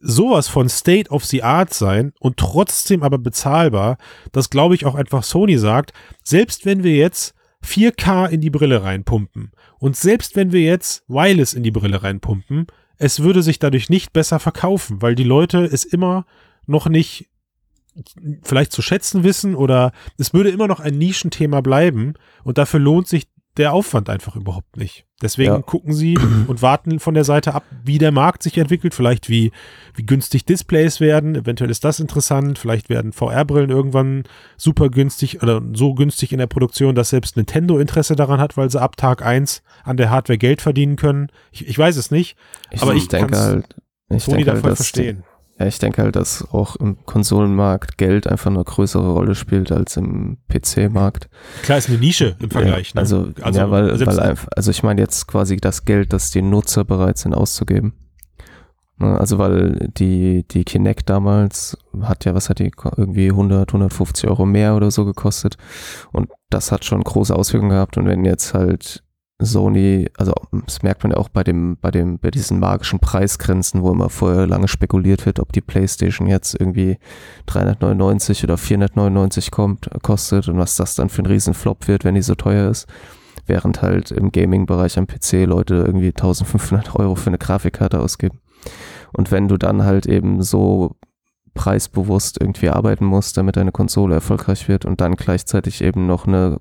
[0.00, 3.98] sowas von State of the Art sein und trotzdem aber bezahlbar,
[4.32, 5.92] dass glaube ich auch einfach Sony sagt,
[6.24, 7.34] selbst wenn wir jetzt
[7.64, 12.66] 4K in die Brille reinpumpen und selbst wenn wir jetzt Wireless in die Brille reinpumpen,
[12.96, 16.26] es würde sich dadurch nicht besser verkaufen, weil die Leute es immer
[16.66, 17.28] noch nicht
[18.42, 23.08] vielleicht zu schätzen wissen oder es würde immer noch ein Nischenthema bleiben und dafür lohnt
[23.08, 25.06] sich der Aufwand einfach überhaupt nicht.
[25.20, 25.62] Deswegen ja.
[25.62, 29.52] gucken sie und warten von der Seite ab, wie der Markt sich entwickelt, vielleicht wie,
[29.94, 34.22] wie günstig Displays werden, eventuell ist das interessant, vielleicht werden VR-Brillen irgendwann
[34.56, 38.70] super günstig oder so günstig in der Produktion, dass selbst Nintendo Interesse daran hat, weil
[38.70, 41.28] sie ab Tag 1 an der Hardware Geld verdienen können.
[41.50, 42.36] Ich, ich weiß es nicht,
[42.70, 43.76] ich aber ich denke halt,
[44.08, 45.24] ich Sony denke halt, dass verstehen.
[45.60, 49.98] Ja, ich denke halt, dass auch im Konsolenmarkt Geld einfach eine größere Rolle spielt als
[49.98, 51.28] im PC-Markt.
[51.62, 52.92] Klar, ist eine Nische im Vergleich.
[52.94, 53.34] Ja, also, ne?
[53.42, 56.84] also, ja, weil, weil einfach, also ich meine jetzt quasi das Geld, das die Nutzer
[56.84, 57.92] bereit sind auszugeben.
[58.96, 64.30] Ne, also weil die, die Kinect damals hat ja, was hat die, irgendwie 100, 150
[64.30, 65.58] Euro mehr oder so gekostet.
[66.10, 67.98] Und das hat schon große Auswirkungen gehabt.
[67.98, 69.02] Und wenn jetzt halt
[69.44, 70.32] Sony, also
[70.66, 74.10] das merkt man ja auch bei dem, bei dem, bei diesen magischen Preisgrenzen, wo immer
[74.10, 76.98] vorher lange spekuliert wird, ob die PlayStation jetzt irgendwie
[77.46, 82.22] 399 oder 499 kommt, kostet und was das dann für ein Riesenflop wird, wenn die
[82.22, 82.86] so teuer ist.
[83.46, 88.38] Während halt im Gaming-Bereich am PC Leute irgendwie 1500 Euro für eine Grafikkarte ausgeben.
[89.12, 90.96] Und wenn du dann halt eben so
[91.54, 96.60] preisbewusst irgendwie arbeiten musst, damit deine Konsole erfolgreich wird und dann gleichzeitig eben noch eine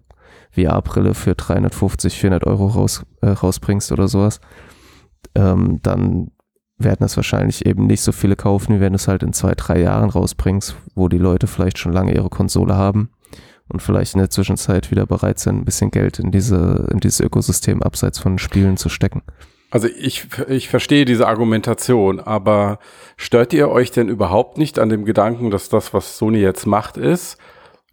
[0.52, 4.40] VR-Brille für 350, 400 Euro raus, äh, rausbringst oder sowas,
[5.36, 6.32] ähm, dann
[6.78, 9.54] werden es wahrscheinlich eben nicht so viele kaufen, wie wenn du es halt in zwei,
[9.54, 13.10] drei Jahren rausbringst, wo die Leute vielleicht schon lange ihre Konsole haben
[13.68, 17.20] und vielleicht in der Zwischenzeit wieder bereit sind, ein bisschen Geld in diese, in dieses
[17.20, 19.22] Ökosystem abseits von Spielen zu stecken.
[19.72, 22.80] Also ich, ich verstehe diese Argumentation, aber
[23.18, 26.98] stört ihr euch denn überhaupt nicht an dem Gedanken, dass das, was Sony jetzt macht,
[26.98, 27.38] ist,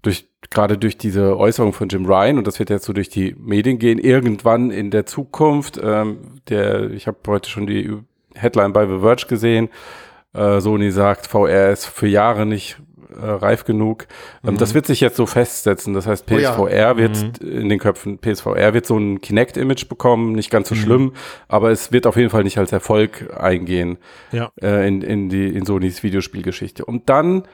[0.06, 3.34] durch gerade durch diese Äußerung von Jim Ryan, und das wird jetzt so durch die
[3.38, 7.92] Medien gehen, irgendwann in der Zukunft, ähm, der, ich habe heute schon die
[8.34, 9.68] Headline bei The Verge gesehen,
[10.34, 12.78] äh, Sony sagt, VR ist für Jahre nicht
[13.10, 14.06] äh, reif genug.
[14.44, 14.58] Ähm, mhm.
[14.58, 15.94] Das wird sich jetzt so festsetzen.
[15.94, 16.96] Das heißt, PSVR oh ja.
[16.96, 17.48] wird mhm.
[17.48, 20.80] in den Köpfen, PSVR wird so ein Kinect-Image bekommen, nicht ganz so mhm.
[20.80, 21.12] schlimm,
[21.48, 23.98] aber es wird auf jeden Fall nicht als Erfolg eingehen
[24.32, 24.50] ja.
[24.60, 26.84] äh, in, in, die, in Sonys Videospielgeschichte.
[26.84, 27.44] Und dann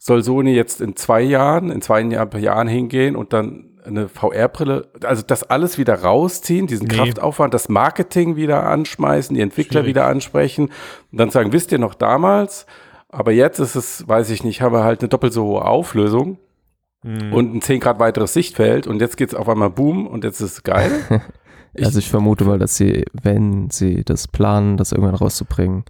[0.00, 5.22] soll Sony jetzt in zwei Jahren, in zwei Jahren hingehen und dann eine VR-Brille, also
[5.22, 6.96] das alles wieder rausziehen, diesen nee.
[6.96, 9.88] Kraftaufwand, das Marketing wieder anschmeißen, die Entwickler Schwierig.
[9.88, 10.70] wieder ansprechen
[11.12, 12.66] und dann sagen, wisst ihr noch damals,
[13.10, 16.38] aber jetzt ist es, weiß ich nicht, haben wir halt eine doppelt so hohe Auflösung
[17.02, 17.32] mhm.
[17.34, 20.40] und ein 10 Grad weiteres Sichtfeld und jetzt geht es auf einmal boom und jetzt
[20.40, 20.92] ist es geil.
[21.78, 25.84] also ich vermute mal, dass sie, wenn sie das planen, das irgendwann rauszubringen,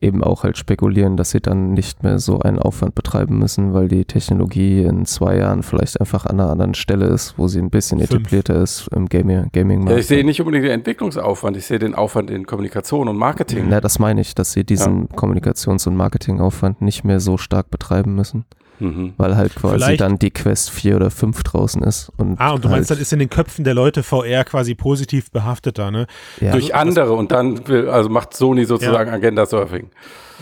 [0.00, 3.88] eben auch halt spekulieren, dass sie dann nicht mehr so einen Aufwand betreiben müssen, weil
[3.88, 7.70] die Technologie in zwei Jahren vielleicht einfach an einer anderen Stelle ist, wo sie ein
[7.70, 8.10] bisschen Fünf.
[8.10, 9.52] etablierter ist im Gaming-Markt.
[9.52, 13.16] Gaming ja, ich sehe nicht unbedingt den Entwicklungsaufwand, ich sehe den Aufwand in Kommunikation und
[13.16, 13.66] Marketing.
[13.68, 15.16] Na, das meine ich, dass sie diesen ja.
[15.16, 18.44] Kommunikations- und Marketingaufwand nicht mehr so stark betreiben müssen.
[18.80, 19.14] Mhm.
[19.16, 20.00] Weil halt quasi Vielleicht.
[20.00, 22.10] dann die Quest 4 oder 5 draußen ist.
[22.16, 24.74] Und ah, und du halt meinst, dann ist in den Köpfen der Leute VR quasi
[24.74, 26.06] positiv behafteter, ne?
[26.40, 26.52] Ja.
[26.52, 29.16] Durch andere und dann also macht Sony sozusagen ja.
[29.16, 29.90] Agenda Surfing.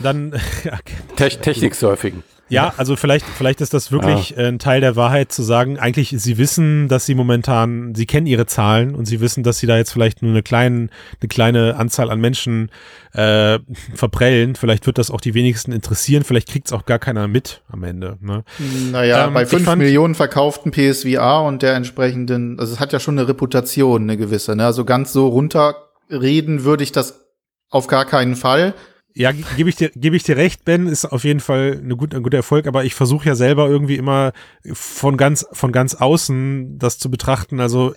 [0.03, 0.33] Dann
[1.17, 2.23] Te Technik Surfing.
[2.49, 4.43] Ja, also vielleicht, vielleicht ist das wirklich ah.
[4.43, 8.47] ein Teil der Wahrheit zu sagen, eigentlich, sie wissen, dass sie momentan, sie kennen ihre
[8.47, 10.89] Zahlen und sie wissen, dass sie da jetzt vielleicht nur eine kleine,
[11.21, 12.71] eine kleine Anzahl an Menschen
[13.13, 13.59] äh,
[13.95, 14.55] verprellen.
[14.55, 17.83] Vielleicht wird das auch die wenigsten interessieren, vielleicht kriegt es auch gar keiner mit am
[17.83, 18.17] Ende.
[18.21, 18.45] Ne?
[18.93, 23.19] Naja, ähm, bei fünf Millionen verkauften PSVR und der entsprechenden, also es hat ja schon
[23.19, 24.55] eine Reputation, eine gewisse.
[24.55, 24.65] Ne?
[24.65, 27.27] Also ganz so runterreden würde ich das
[27.71, 28.75] auf gar keinen Fall
[29.19, 32.15] Ja, gebe ich dir, gebe ich dir recht, Ben, ist auf jeden Fall eine gut,
[32.15, 34.33] ein guter Erfolg, aber ich versuche ja selber irgendwie immer
[34.75, 37.95] von ganz, von ganz außen das zu betrachten, also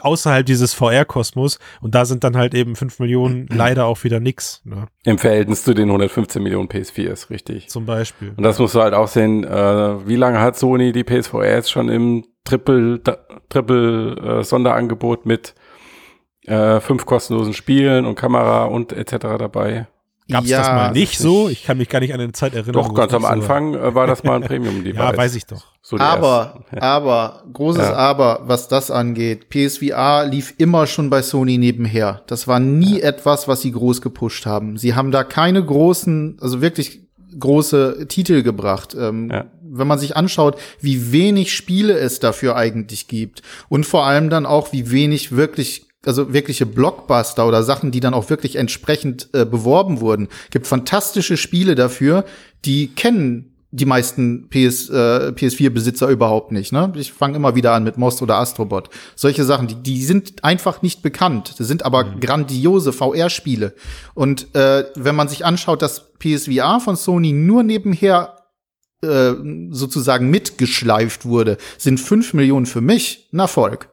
[0.00, 4.60] außerhalb dieses VR-Kosmos und da sind dann halt eben fünf Millionen leider auch wieder nix.
[4.64, 4.88] Ne?
[5.04, 7.68] Im Verhältnis zu den 115 Millionen PS4 ist richtig.
[7.68, 8.34] Zum Beispiel.
[8.36, 11.70] Und das musst du halt auch sehen, äh, wie lange hat Sony die PSVR jetzt
[11.70, 13.00] schon im Triple,
[13.48, 15.54] Triple äh, Sonderangebot mit
[16.42, 19.16] äh, fünf kostenlosen Spielen und Kamera und etc.
[19.38, 19.86] dabei?
[20.28, 21.48] Gab es ja, das mal nicht so?
[21.48, 22.72] Ich kann mich gar nicht an eine Zeit erinnern.
[22.72, 23.84] Doch, ganz am Anfang war.
[23.84, 24.98] Äh, war das mal ein Premium-Device.
[24.98, 25.64] ja, weiß ich doch.
[25.82, 27.94] So aber, aber, großes ja.
[27.94, 32.22] Aber, was das angeht, PSVR lief immer schon bei Sony nebenher.
[32.26, 33.04] Das war nie ja.
[33.04, 34.78] etwas, was sie groß gepusht haben.
[34.78, 37.06] Sie haben da keine großen, also wirklich
[37.38, 38.96] große Titel gebracht.
[38.98, 39.44] Ähm, ja.
[39.62, 44.46] Wenn man sich anschaut, wie wenig Spiele es dafür eigentlich gibt und vor allem dann
[44.46, 49.44] auch, wie wenig wirklich also wirkliche Blockbuster oder Sachen, die dann auch wirklich entsprechend äh,
[49.44, 50.28] beworben wurden.
[50.50, 52.24] Gibt fantastische Spiele dafür,
[52.64, 56.72] die kennen die meisten PS, äh, PS4-Besitzer überhaupt nicht.
[56.72, 56.92] Ne?
[56.96, 58.88] Ich fange immer wieder an mit Most oder Astrobot.
[59.16, 61.54] Solche Sachen, die, die sind einfach nicht bekannt.
[61.58, 62.20] Das sind aber mhm.
[62.20, 63.74] grandiose VR-Spiele.
[64.14, 68.36] Und äh, wenn man sich anschaut, dass PSVR von Sony nur nebenher
[69.02, 69.32] äh,
[69.70, 73.90] sozusagen mitgeschleift wurde, sind fünf Millionen für mich ein Erfolg.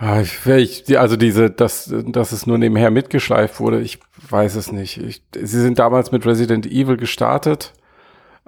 [0.00, 3.98] Ah, ich, also diese, dass, dass es nur nebenher mitgeschleift wurde, ich
[4.30, 4.98] weiß es nicht.
[4.98, 7.72] Ich, sie sind damals mit Resident Evil gestartet.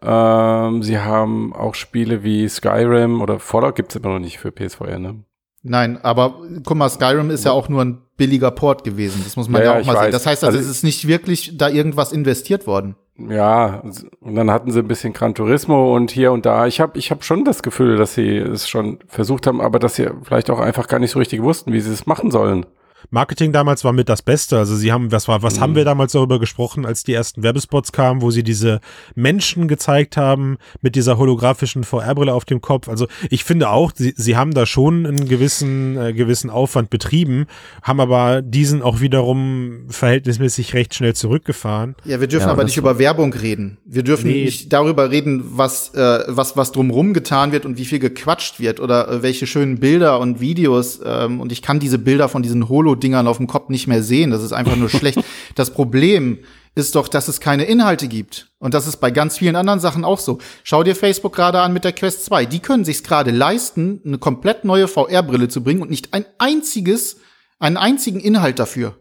[0.01, 5.01] Ähm, sie haben auch Spiele wie Skyrim oder Fallout gibt's immer noch nicht für PSVR,
[5.01, 5.25] ne?
[5.63, 9.21] Nein, aber guck mal, Skyrim ist ja auch nur ein billiger Port gewesen.
[9.25, 10.13] Das muss man ja, ja auch mal sehen.
[10.13, 12.95] Das heißt, also, also es ist nicht wirklich da irgendwas investiert worden.
[13.29, 13.83] Ja,
[14.21, 16.67] und dann hatten sie ein bisschen Gran Turismo und hier und da.
[16.67, 19.97] Ich habe ich hab schon das Gefühl, dass sie es schon versucht haben, aber dass
[19.97, 22.67] sie vielleicht auch einfach gar nicht so richtig wussten, wie sie es machen sollen.
[23.11, 24.59] Marketing damals war mit das Beste.
[24.59, 25.61] Also sie haben, was war, was mhm.
[25.61, 28.81] haben wir damals darüber gesprochen, als die ersten Werbespots kamen, wo sie diese
[29.15, 32.89] Menschen gezeigt haben mit dieser holographischen VR-Brille auf dem Kopf.
[32.89, 37.47] Also ich finde auch, sie, sie haben da schon einen gewissen, äh, gewissen Aufwand betrieben,
[37.83, 41.95] haben aber diesen auch wiederum verhältnismäßig recht schnell zurückgefahren.
[42.05, 43.79] Ja, wir dürfen ja, aber nicht über Werbung reden.
[43.85, 44.45] Wir dürfen nee.
[44.45, 48.81] nicht darüber reden, was, äh, was, was drumrum getan wird und wie viel gequatscht wird
[48.81, 51.01] oder äh, welche schönen Bilder und Videos.
[51.05, 54.03] Ähm, und ich kann diese Bilder von diesen Holo Holo-Dingern auf dem Kopf nicht mehr
[54.03, 54.31] sehen.
[54.31, 55.21] Das ist einfach nur schlecht.
[55.57, 56.39] Das Problem
[56.75, 58.53] ist doch, dass es keine Inhalte gibt.
[58.59, 60.39] Und das ist bei ganz vielen anderen Sachen auch so.
[60.63, 62.47] Schau dir Facebook gerade an mit der Quest 2.
[62.47, 67.17] Die können sich gerade leisten, eine komplett neue VR-Brille zu bringen und nicht ein einziges,
[67.59, 68.97] einen einzigen Inhalt dafür.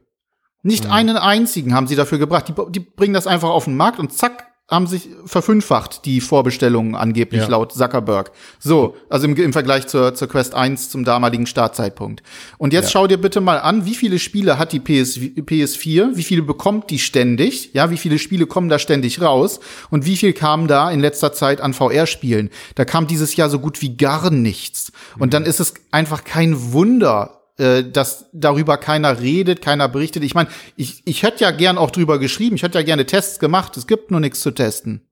[0.63, 0.91] Nicht mhm.
[0.91, 2.47] einen einzigen haben sie dafür gebracht.
[2.49, 6.95] Die, die bringen das einfach auf den Markt und zack, haben sich verfünffacht, die Vorbestellungen
[6.95, 7.47] angeblich ja.
[7.47, 8.31] laut Zuckerberg.
[8.59, 12.21] So, also im, im, Vergleich zur, zur Quest 1 zum damaligen Startzeitpunkt.
[12.57, 12.91] Und jetzt ja.
[12.91, 16.91] schau dir bitte mal an, wie viele Spiele hat die PS, PS4, wie viele bekommt
[16.91, 20.91] die ständig, ja, wie viele Spiele kommen da ständig raus und wie viel kam da
[20.91, 22.49] in letzter Zeit an VR-Spielen.
[22.75, 24.91] Da kam dieses Jahr so gut wie gar nichts.
[25.17, 25.31] Und mhm.
[25.31, 30.23] dann ist es einfach kein Wunder, äh, dass darüber keiner redet, keiner berichtet.
[30.23, 33.39] Ich meine, ich, ich hätte ja gern auch drüber geschrieben, ich hätte ja gerne Tests
[33.39, 35.05] gemacht, es gibt nur nichts zu testen.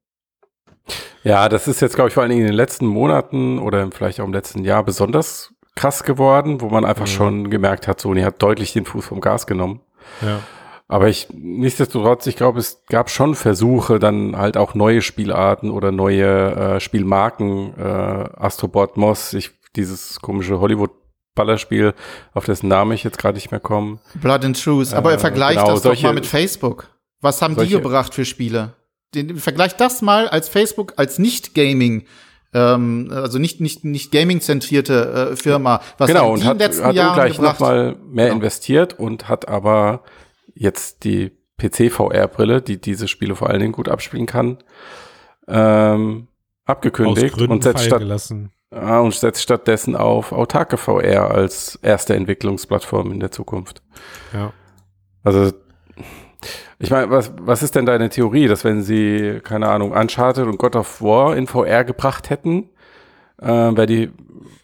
[1.23, 4.21] Ja, das ist jetzt, glaube ich, vor allen Dingen in den letzten Monaten oder vielleicht
[4.21, 7.13] auch im letzten Jahr besonders krass geworden, wo man einfach ja.
[7.13, 9.81] schon gemerkt hat, Sony hat deutlich den Fuß vom Gas genommen.
[10.21, 10.39] Ja.
[10.87, 15.91] Aber ich, nichtsdestotrotz, ich glaube, es gab schon Versuche, dann halt auch neue Spielarten oder
[15.91, 20.91] neue äh, Spielmarken, äh, Astrobot, Moss, ich, dieses komische Hollywood
[21.37, 21.93] Ballerspiel,
[22.33, 23.99] auf dessen Name ich jetzt gerade nicht mehr komme.
[24.15, 24.93] Blood and Truth.
[24.93, 26.89] Aber äh, vergleicht genau, das solche, doch mal mit Facebook.
[27.21, 28.73] Was haben solche, die gebracht für Spiele?
[29.15, 32.05] Den, vergleich das mal als Facebook, als Nicht-Gaming.
[32.53, 36.95] Ähm, also nicht nicht nicht Gaming zentrierte äh, Firma was genau und hat, letzten hat
[36.95, 38.37] Jahren gleich noch mal mehr genau.
[38.37, 40.03] investiert und hat aber
[40.55, 44.59] jetzt die PC VR Brille die diese Spiele vor allen Dingen gut abspielen kann
[45.47, 46.27] ähm,
[46.65, 48.51] abgekündigt und setzt statt, gelassen.
[48.81, 53.81] Ja, und setzt stattdessen auf autarke VR als erste Entwicklungsplattform in der Zukunft.
[54.33, 54.53] Ja.
[55.23, 55.51] Also,
[56.79, 60.57] ich meine, was, was ist denn deine Theorie, dass wenn sie, keine Ahnung, Uncharted und
[60.57, 62.69] God of War in VR gebracht hätten,
[63.41, 64.11] äh, wäre die,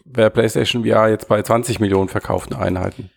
[0.04, 3.10] wäre PlayStation VR jetzt bei 20 Millionen verkauften Einheiten?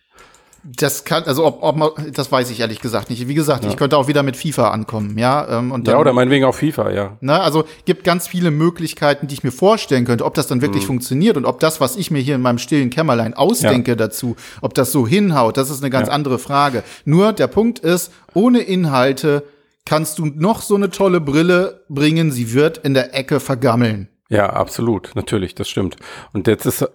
[0.64, 3.28] Das kann, also ob, ob man, das weiß ich ehrlich gesagt nicht.
[3.28, 3.70] Wie gesagt, ja.
[3.70, 5.58] ich könnte auch wieder mit FIFA ankommen, ja.
[5.58, 7.16] Ähm, und dann, ja, oder meinetwegen auch FIFA, ja.
[7.20, 10.82] Ne, also gibt ganz viele Möglichkeiten, die ich mir vorstellen könnte, ob das dann wirklich
[10.82, 10.88] mhm.
[10.88, 13.96] funktioniert und ob das, was ich mir hier in meinem stillen Kämmerlein ausdenke ja.
[13.96, 16.14] dazu, ob das so hinhaut, das ist eine ganz ja.
[16.14, 16.82] andere Frage.
[17.04, 19.44] Nur der Punkt ist, ohne Inhalte
[19.84, 24.08] kannst du noch so eine tolle Brille bringen, sie wird in der Ecke vergammeln.
[24.28, 25.96] Ja, absolut, natürlich, das stimmt.
[26.32, 26.86] Und jetzt ist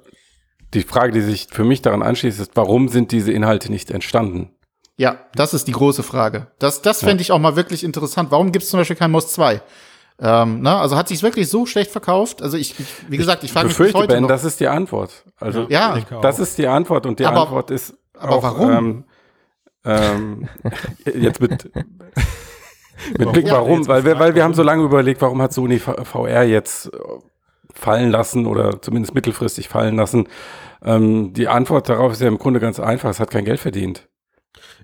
[0.73, 4.49] die Frage, die sich für mich daran anschließt, ist, warum sind diese Inhalte nicht entstanden?
[4.97, 6.47] Ja, das ist die große Frage.
[6.59, 8.31] Das, das fände ich auch mal wirklich interessant.
[8.31, 9.61] Warum gibt es zum Beispiel kein MOS 2?
[10.19, 10.77] Ähm, ne?
[10.77, 12.43] Also hat sich wirklich so schlecht verkauft?
[12.43, 14.29] Also ich, ich wie gesagt, ich frage mich bis heute ben, noch.
[14.29, 15.23] das ist die Antwort.
[15.37, 18.71] Also ja, das ist die Antwort und die aber, Antwort ist aber auch, warum?
[18.71, 19.05] Ähm,
[19.85, 20.49] ähm,
[21.19, 21.71] jetzt mit
[23.17, 25.51] mit Blick Ja, warum, jetzt weil wir, weil wir haben so lange überlegt, warum hat
[25.51, 26.91] Sony VR jetzt
[27.73, 30.27] fallen lassen oder zumindest mittelfristig fallen lassen.
[30.83, 33.09] Ähm, die Antwort darauf ist ja im Grunde ganz einfach.
[33.09, 34.07] Es hat kein Geld verdient.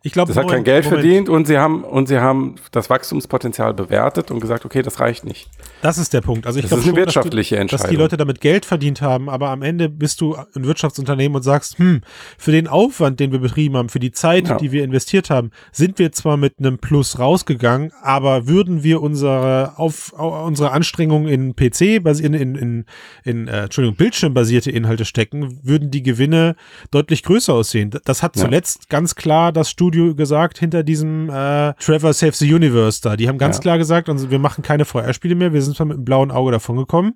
[0.04, 3.74] Ich glaube, Es hat kein Geld verdient und sie haben und sie haben das Wachstumspotenzial
[3.74, 5.50] bewertet und gesagt, okay, das reicht nicht.
[5.82, 6.46] Das ist der Punkt.
[6.48, 7.96] Also ich Das glaube ist eine schon, dass, du, dass die.
[7.96, 12.02] Leute damit Geld verdient haben, aber am Ende bist du ein Wirtschaftsunternehmen und sagst, hm,
[12.38, 14.58] für den Aufwand, den wir betrieben haben, für die Zeit, Ja.
[14.58, 19.74] die wir investiert haben, sind wir zwar mit einem Plus rausgegangen, aber würden wir unsere
[19.78, 22.86] auf au- unsere Anstrengungen in PC basieren in in,
[23.24, 26.56] in äh, Entschuldigung, bildschirmbasierte Inhalte stecken, würden die Gewinne
[26.92, 27.92] deutlich größer aussehen.
[28.06, 28.44] Das hat Ja.
[28.46, 33.16] zuletzt ganz klar das Studio gesagt hinter diesem äh, Trevor Saves the Universe da.
[33.16, 33.62] Die haben ganz Ja.
[33.62, 36.52] klar gesagt, also wir machen keine VR-Spiele mehr, wir sind zwar mit einem blauen Auge
[36.52, 37.16] davon gekommen,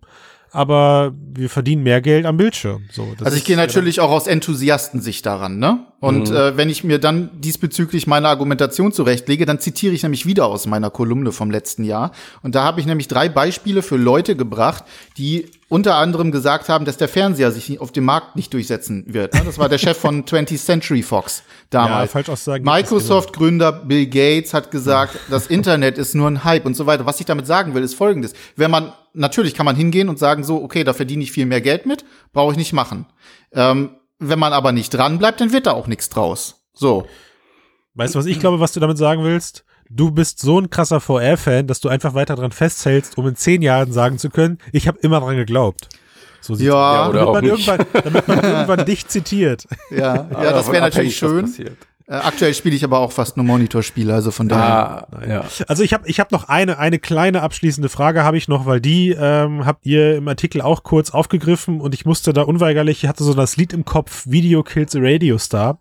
[0.52, 2.84] aber wir verdienen mehr Geld am Bildschirm.
[2.92, 5.86] So, Also ich gehe ja natürlich auch aus Enthusiastensicht daran, ne?
[6.00, 6.36] Und Mhm.
[6.36, 10.66] äh, wenn ich mir dann diesbezüglich meine Argumentation zurechtlege, dann zitiere ich nämlich wieder aus
[10.66, 12.12] meiner Kolumne vom letzten Jahr.
[12.42, 14.84] Und da habe ich nämlich drei Beispiele für Leute gebracht,
[15.18, 19.34] die unter anderem gesagt haben, dass der Fernseher sich auf dem Markt nicht durchsetzen wird.
[19.34, 19.41] ne?
[19.45, 22.12] Das war der Chef von 20th Century Fox Ja, damals.
[22.12, 26.76] Falschaussagen gibt es Microsoft-Gründer Bill Gates hat gesagt, das Internet ist nur ein Hype und
[26.76, 27.06] so weiter.
[27.06, 28.34] Was ich damit sagen will, ist folgendes.
[28.56, 31.62] Wenn man, natürlich kann man hingehen und sagen so, okay, da verdiene ich viel mehr
[31.62, 33.06] Geld mit, brauche ich nicht machen.
[33.52, 36.63] Ähm, wenn man aber nicht dran bleibt, dann wird da auch nichts draus.
[36.73, 37.08] So.
[37.95, 39.65] Weißt du, was ich glaube, was du damit sagen willst?
[39.96, 43.62] Du bist so ein krasser VR-Fan, dass du einfach weiter dran festhältst, um in zehn
[43.62, 45.88] Jahren sagen zu können, ich habe immer dran geglaubt.
[46.42, 47.10] So Ja, aus.
[47.10, 47.68] oder damit, auch man nicht.
[47.68, 49.68] irgendwann, damit man irgendwann dich zitiert.
[49.92, 51.48] Ja, ja, das Davon wäre natürlich schön.
[52.06, 55.08] Äh, aktuell spiele ich aber auch fast nur Monitorspiele, also von daher.
[55.12, 55.46] Ah, ja.
[55.68, 58.82] Also ich habe ich hab noch eine, eine kleine abschließende Frage habe ich noch, weil
[58.82, 63.10] die ähm, habt ihr im Artikel auch kurz aufgegriffen und ich musste da unweigerlich, ich
[63.10, 65.80] hatte so das Lied im Kopf, Video Kills a Radio Star.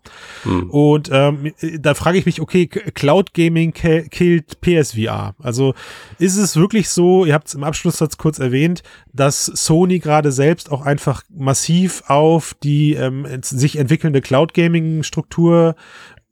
[0.69, 5.35] Und ähm, da frage ich mich, okay, Cloud Gaming ki- killt PSVR.
[5.41, 5.73] Also
[6.19, 8.81] ist es wirklich so, ihr habt es im Abschlusssatz kurz erwähnt,
[9.11, 15.75] dass Sony gerade selbst auch einfach massiv auf die ähm, sich entwickelnde Cloud Gaming Struktur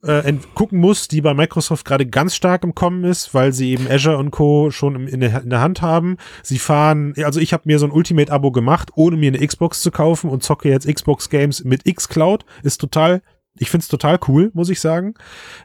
[0.02, 3.88] äh, gucken muss, die bei Microsoft gerade ganz stark im Kommen ist, weil sie eben
[3.88, 4.70] Azure und Co.
[4.70, 6.16] schon in, der, in der Hand haben.
[6.42, 9.90] Sie fahren, also ich habe mir so ein Ultimate-Abo gemacht, ohne mir eine Xbox zu
[9.90, 12.44] kaufen und zocke jetzt Xbox-Games mit xCloud.
[12.62, 13.22] Ist total,
[13.56, 15.14] ich find's total cool, muss ich sagen.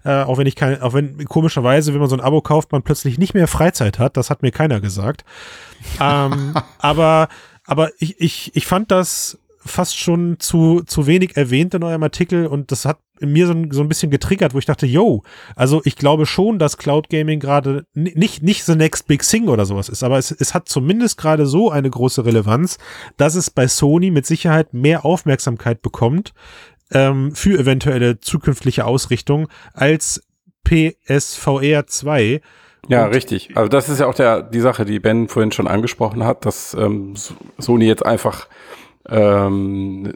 [0.03, 2.83] Äh, auch wenn ich keine, auch wenn komischerweise, wenn man so ein Abo kauft, man
[2.83, 5.25] plötzlich nicht mehr Freizeit hat, das hat mir keiner gesagt.
[5.99, 7.27] ähm, aber,
[7.65, 12.47] aber ich, ich, ich fand das fast schon zu, zu wenig erwähnt in eurem Artikel
[12.47, 15.23] und das hat in mir so ein, so ein bisschen getriggert, wo ich dachte, yo,
[15.55, 19.47] also ich glaube schon, dass Cloud Gaming gerade ni- nicht, nicht the next big thing
[19.47, 22.77] oder sowas ist, aber es, es hat zumindest gerade so eine große Relevanz,
[23.17, 26.33] dass es bei Sony mit Sicherheit mehr Aufmerksamkeit bekommt
[26.91, 30.21] ähm, für eventuelle zukünftige Ausrichtung als
[30.63, 32.41] PSVR 2.
[32.89, 33.55] Ja, Und- richtig.
[33.55, 36.73] Also das ist ja auch der, die Sache, die Ben vorhin schon angesprochen hat, dass
[36.73, 37.15] ähm,
[37.57, 38.47] Sony jetzt einfach
[39.09, 40.13] ähm,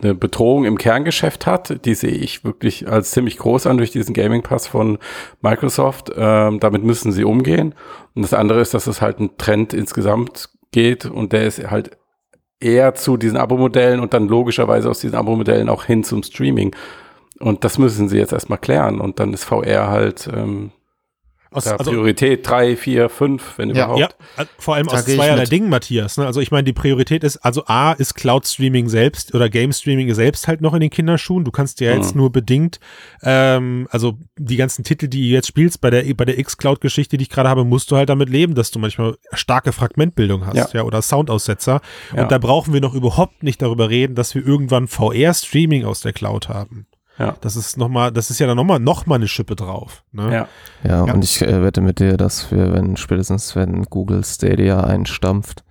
[0.00, 1.84] eine Bedrohung im Kerngeschäft hat.
[1.84, 4.98] Die sehe ich wirklich als ziemlich groß an durch diesen Gaming Pass von
[5.40, 6.12] Microsoft.
[6.16, 7.74] Ähm, damit müssen sie umgehen.
[8.14, 11.96] Und das andere ist, dass es halt ein Trend insgesamt geht und der ist halt
[12.60, 16.74] eher zu diesen Abo-Modellen und dann logischerweise aus diesen Abo-Modellen auch hin zum Streaming.
[17.40, 19.00] Und das müssen sie jetzt erstmal klären.
[19.00, 20.72] Und dann ist VR halt ähm,
[21.50, 23.86] Aus, ja, also, Priorität drei, vier, fünf, wenn Ja.
[23.86, 24.16] überhaupt.
[24.36, 25.44] Ja, äh, vor allem Da aus zweierlei.
[25.44, 26.16] Dingen, Matthias.
[26.18, 26.26] Ne?
[26.26, 30.12] Also ich meine, die Priorität ist, also A ist Cloud Streaming selbst oder Game Streaming
[30.14, 31.44] selbst halt noch in den Kinderschuhen.
[31.44, 32.20] Du kannst dir jetzt Mhm.
[32.20, 32.80] nur bedingt,
[33.22, 37.22] ähm, also die ganzen Titel, die du jetzt spielst, bei der bei der X-Cloud-Geschichte, die
[37.22, 40.80] ich gerade habe, musst du halt damit leben, dass du manchmal starke Fragmentbildung hast, ja,
[40.80, 40.82] Ja.
[40.82, 41.80] oder Soundaussetzer.
[42.14, 42.22] Ja.
[42.22, 46.12] Und da brauchen wir noch überhaupt nicht darüber reden, dass wir irgendwann VR-Streaming aus der
[46.12, 46.86] Cloud haben.
[47.18, 47.34] Ja.
[47.40, 50.04] Das ist noch mal, das ist ja dann noch mal, noch mal eine Schippe drauf.
[50.12, 50.32] Ne?
[50.32, 50.48] Ja.
[50.88, 51.12] Ja, Ja.
[51.14, 55.64] und ich äh, wette mit dir, dass wir, wenn spätestens wenn Google Stadia einstampft,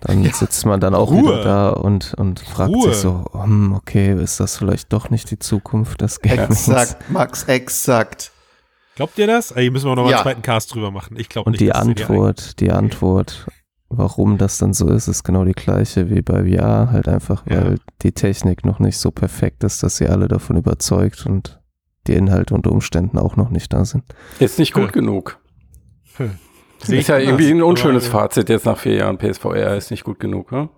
[0.00, 1.22] dann sitzt man dann auch Ruhe.
[1.24, 2.88] wieder da und, und fragt Ruhe.
[2.88, 6.68] sich so, hm, okay, ist das vielleicht doch nicht die Zukunft des Gamings?
[6.68, 8.32] Exakt, Max, exakt.
[8.96, 9.52] Glaubt ihr das?
[9.52, 10.16] Ey, müssen wir noch mal Ja.
[10.18, 11.16] einen zweiten Cast drüber machen.
[11.18, 11.60] Ich glaube Und nicht.
[11.60, 13.46] die dass CDI Antwort, die Antwort,
[13.90, 17.64] warum das dann so ist, ist genau die gleiche wie bei VR, halt einfach, Ja.
[17.64, 21.60] weil die Technik noch nicht so perfekt ist, dass sie alle davon überzeugt und
[22.06, 24.04] die Inhalte unter Umständen auch noch nicht da sind.
[24.38, 24.90] Ist nicht gut Ja.
[24.92, 25.38] genug.
[26.16, 26.30] Sehe
[26.96, 30.04] ich ist ja irgendwie ein unschönes äh, Fazit jetzt nach vier Jahren PSVR ist nicht
[30.04, 30.70] gut genug, ne?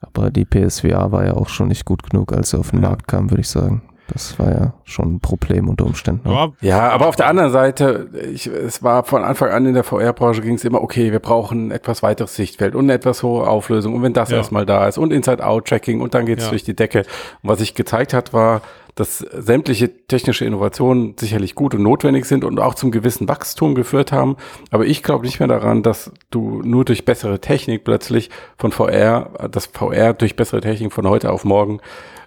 [0.00, 2.88] Aber die PSVR war ja auch schon nicht gut genug, als sie auf den Ja.
[2.88, 3.82] Markt kam, würde ich sagen.
[4.12, 6.28] Das war ja schon ein Problem unter Umständen.
[6.28, 9.84] Ja, ja aber auf der anderen Seite, ich, es war von Anfang an in der
[9.84, 13.94] VR-Branche ging es immer, okay, wir brauchen etwas weiteres Sichtfeld und eine etwas hohe Auflösung.
[13.94, 14.38] Und wenn das ja.
[14.38, 16.50] erstmal da ist und Inside-Out-Tracking und dann geht es ja.
[16.50, 17.00] durch die Decke.
[17.42, 18.62] Und was sich gezeigt hat, war,
[18.94, 24.12] dass sämtliche technische Innovationen sicherlich gut und notwendig sind und auch zum gewissen Wachstum geführt
[24.12, 24.36] haben.
[24.70, 29.48] Aber ich glaube nicht mehr daran, dass du nur durch bessere Technik plötzlich von VR,
[29.50, 31.80] das VR durch bessere Technik von heute auf morgen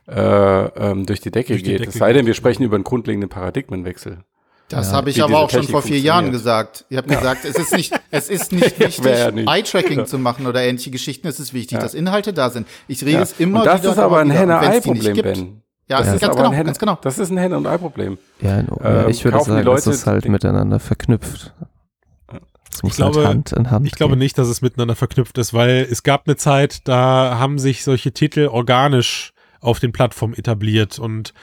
[0.07, 1.79] äh, ähm, durch die Decke durch die geht.
[1.81, 4.19] Decke es sei denn, wir sprechen über einen grundlegenden Paradigmenwechsel.
[4.69, 6.85] Das ja, habe ich aber auch schon vor vier Jahren gesagt.
[6.89, 7.19] Ich habe ja.
[7.19, 11.27] gesagt, es ist nicht, es ist nicht wichtig, ja Eye-Tracking zu machen oder ähnliche Geschichten.
[11.27, 12.67] Es ist wichtig, dass Inhalte da sind.
[12.87, 13.89] Ich rede es immer und das wieder.
[13.89, 15.61] Das ist aber ein Henne-Ei-Problem, Ben.
[15.89, 16.97] Ja, das, das ist ganz genau, Henne, ganz genau.
[17.01, 18.17] Das ist ein Henne- und Ei-Problem.
[18.41, 21.53] Ja, ähm, ich würde sagen, es ist halt miteinander verknüpft.
[22.77, 25.85] Ich halt glaube, Hand in Hand ich glaube nicht, dass es miteinander verknüpft ist, weil
[25.89, 29.32] es gab eine Zeit, da haben sich solche Titel organisch
[29.63, 31.33] auf den Plattformen etabliert und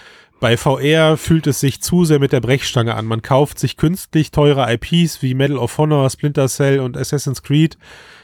[0.40, 3.04] bei VR fühlt es sich zu sehr mit der Brechstange an.
[3.04, 7.76] Man kauft sich künstlich teure IPs wie Medal of Honor, Splinter Cell und Assassin's Creed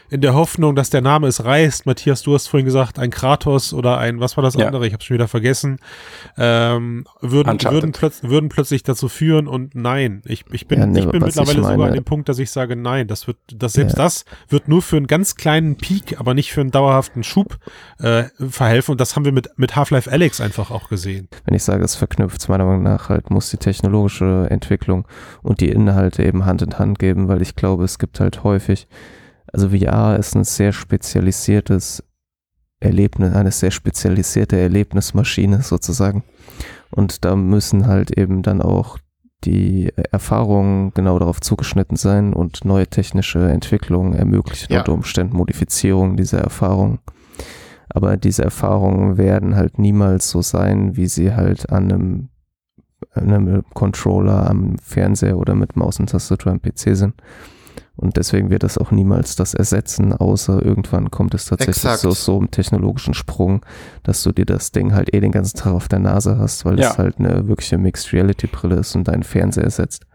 [0.09, 1.85] in der Hoffnung, dass der Name es reißt.
[1.85, 4.65] Matthias, du hast vorhin gesagt, ein Kratos oder ein, was war das ja.
[4.65, 4.87] andere?
[4.87, 5.79] Ich habe schon wieder vergessen.
[6.37, 10.21] Ähm, würden, würden, plötz würden plötzlich dazu führen und nein.
[10.25, 12.51] Ich, ich bin, ja, nee, ich bin mittlerweile ich sogar an dem Punkt, dass ich
[12.51, 14.03] sage, nein, das wird, das selbst ja.
[14.03, 17.57] das wird nur für einen ganz kleinen Peak, aber nicht für einen dauerhaften Schub
[17.99, 18.93] äh, verhelfen.
[18.93, 21.27] Und das haben wir mit, mit Half-Life Alex einfach auch gesehen.
[21.45, 25.07] Wenn ich sage, es verknüpft, meiner Meinung nach halt muss die technologische Entwicklung
[25.41, 28.87] und die Inhalte eben Hand in Hand geben, weil ich glaube, es gibt halt häufig
[29.57, 32.03] also VR ist ein sehr spezialisiertes
[32.79, 36.23] Erlebnis, eine sehr spezialisierte Erlebnismaschine sozusagen.
[36.91, 38.99] Und da müssen halt eben dann auch
[39.45, 44.79] die Erfahrungen genau darauf zugeschnitten sein und neue technische Entwicklungen ermöglichen ja.
[44.79, 46.99] unter Umständen Modifizierungen dieser Erfahrungen.
[47.89, 52.29] Aber diese Erfahrungen werden halt niemals so sein, wie sie halt an einem,
[53.09, 57.15] an einem Controller am Fernseher oder mit Maus und Tastatur am PC sind.
[57.95, 61.99] Und deswegen wird das auch niemals das ersetzen, außer irgendwann kommt es tatsächlich Exakt.
[61.99, 63.65] so, so einem technologischen Sprung,
[64.03, 66.79] dass du dir das Ding halt eh den ganzen Tag auf der Nase hast, weil
[66.79, 66.91] ja.
[66.91, 70.05] es halt eine wirkliche Mixed Reality Brille ist und deinen Fernseher ersetzt.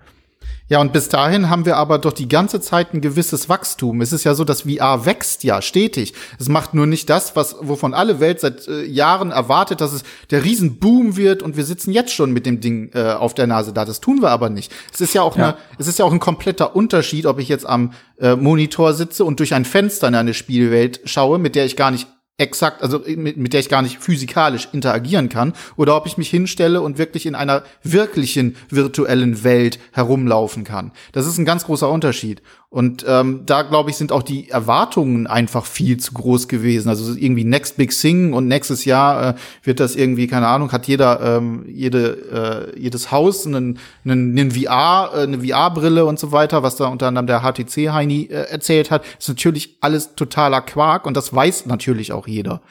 [0.72, 4.00] Ja, und bis dahin haben wir aber doch die ganze Zeit ein gewisses Wachstum.
[4.00, 6.14] Es ist ja so, dass VR wächst ja stetig.
[6.38, 10.02] Es macht nur nicht das, was wovon alle Welt seit äh, Jahren erwartet, dass es
[10.30, 13.74] der Riesenboom wird und wir sitzen jetzt schon mit dem Ding äh, auf der Nase
[13.74, 13.84] da.
[13.84, 14.72] Das tun wir aber nicht.
[14.94, 15.48] Es ist ja auch ja.
[15.48, 19.26] eine, es ist ja auch ein kompletter Unterschied, ob ich jetzt am äh, Monitor sitze
[19.26, 22.08] und durch ein Fenster in eine Spielwelt schaue, mit der ich gar nicht
[22.38, 26.30] exakt, also mit, mit der ich gar nicht physikalisch interagieren kann, oder ob ich mich
[26.30, 30.92] hinstelle und wirklich in einer wirklichen virtuellen Welt herumlaufen kann.
[31.12, 32.42] Das ist ein ganz großer Unterschied.
[32.72, 36.88] Und ähm, da, glaube ich, sind auch die Erwartungen einfach viel zu groß gewesen.
[36.88, 40.88] Also irgendwie Next Big Thing und nächstes Jahr äh, wird das irgendwie, keine Ahnung, hat
[40.88, 46.32] jeder, ähm, jede, äh, jedes Haus einen, einen, einen VR, äh, eine VR-Brille und so
[46.32, 51.04] weiter, was da unter anderem der HTC-Heini äh, erzählt hat, ist natürlich alles totaler Quark
[51.04, 52.62] und das weiß natürlich auch jeder.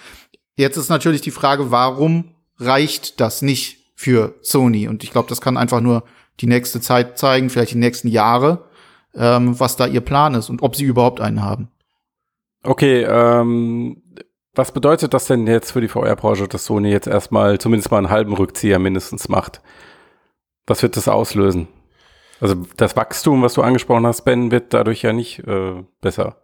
[0.58, 4.88] Jetzt ist natürlich die Frage, warum reicht das nicht für Sony?
[4.88, 6.06] Und ich glaube, das kann einfach nur
[6.40, 8.66] die nächste Zeit zeigen, vielleicht die nächsten Jahre
[9.16, 11.70] ähm, was da ihr Plan ist und ob sie überhaupt einen haben.
[12.64, 14.02] Okay, ähm,
[14.54, 18.10] was bedeutet das denn jetzt für die VR-Branche, dass Sony jetzt erstmal zumindest mal einen
[18.10, 19.62] halben Rückzieher mindestens macht?
[20.68, 21.68] Was wird das auslösen?
[22.40, 26.38] Also das Wachstum, was du angesprochen hast, Ben, wird dadurch ja nicht äh, besser.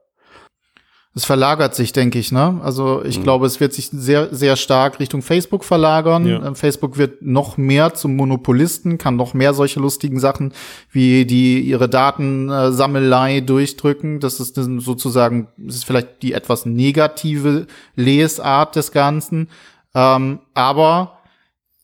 [1.17, 2.61] Es verlagert sich, denke ich, ne?
[2.63, 3.23] Also ich mhm.
[3.23, 6.27] glaube, es wird sich sehr, sehr stark Richtung Facebook verlagern.
[6.27, 6.45] Ja.
[6.45, 10.53] Ähm, Facebook wird noch mehr zum Monopolisten, kann noch mehr solche lustigen Sachen
[10.91, 14.19] wie die ihre Datensammelei durchdrücken.
[14.19, 17.65] Das ist sozusagen, das ist vielleicht die etwas negative
[17.95, 19.49] Lesart des Ganzen.
[19.95, 21.16] Ähm, aber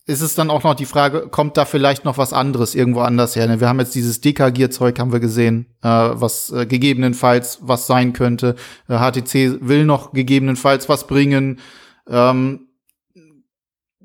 [0.06, 3.36] ist es dann auch noch die Frage, kommt da vielleicht noch was anderes irgendwo anders
[3.36, 3.46] her?
[3.46, 3.60] Ne?
[3.60, 8.54] Wir haben jetzt dieses Dekagier-Zeug, haben wir gesehen, äh, was äh, gegebenenfalls was sein könnte.
[8.88, 11.60] Äh, HTC will noch gegebenenfalls was bringen.
[12.06, 12.68] Ähm,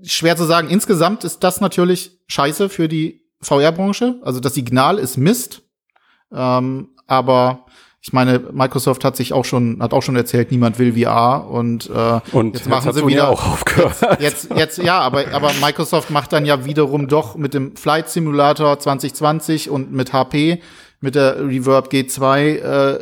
[0.01, 0.69] schwer zu sagen.
[0.69, 4.19] Insgesamt ist das natürlich scheiße für die VR-Branche.
[4.21, 5.63] Also das Signal ist Mist.
[6.31, 7.65] Ähm, aber
[8.01, 11.89] ich meine, Microsoft hat sich auch schon, hat auch schon erzählt, niemand will VR und,
[11.89, 13.97] äh, und jetzt machen jetzt sie wieder auch aufgehört.
[14.19, 18.09] Jetzt, jetzt, jetzt, ja, aber, aber Microsoft macht dann ja wiederum doch mit dem Flight
[18.09, 20.61] Simulator 2020 und mit HP,
[21.01, 22.99] mit der Reverb G2, äh,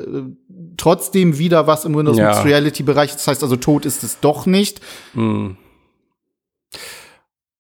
[0.77, 2.41] trotzdem wieder was im Windows ja.
[2.41, 3.13] Reality Bereich.
[3.13, 4.81] Das heißt also, tot ist es doch nicht.
[5.13, 5.57] Hm.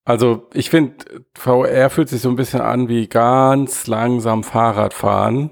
[0.05, 0.95] Also ich finde,
[1.35, 5.51] VR fühlt sich so ein bisschen an wie ganz langsam Fahrradfahren.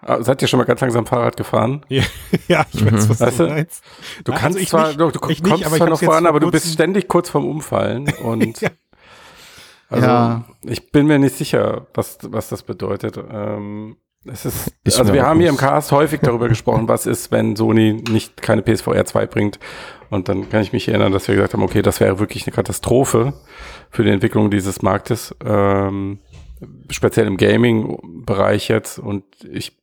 [0.00, 1.84] Ah, seid ihr schon mal ganz langsam Fahrrad gefahren?
[1.88, 2.04] Ja,
[2.48, 3.84] ja ich weiß, was weißt du meinst.
[4.24, 6.72] Du kannst also zwar, nicht, du, du kommst nicht, zwar noch voran, aber du bist
[6.72, 8.70] ständig kurz vorm Umfallen und ja.
[9.90, 10.44] Also ja.
[10.62, 13.16] ich bin mir nicht sicher, was, was das bedeutet.
[13.16, 17.32] Ähm, es ist, ich also wir haben hier im Cast häufig darüber gesprochen, was ist,
[17.32, 19.58] wenn Sony nicht keine PSVR 2 bringt.
[20.10, 22.54] Und dann kann ich mich erinnern, dass wir gesagt haben, okay, das wäre wirklich eine
[22.54, 23.32] Katastrophe
[23.90, 26.18] für die Entwicklung dieses Marktes, ähm,
[26.90, 28.98] speziell im Gaming-Bereich jetzt.
[28.98, 29.78] Und ich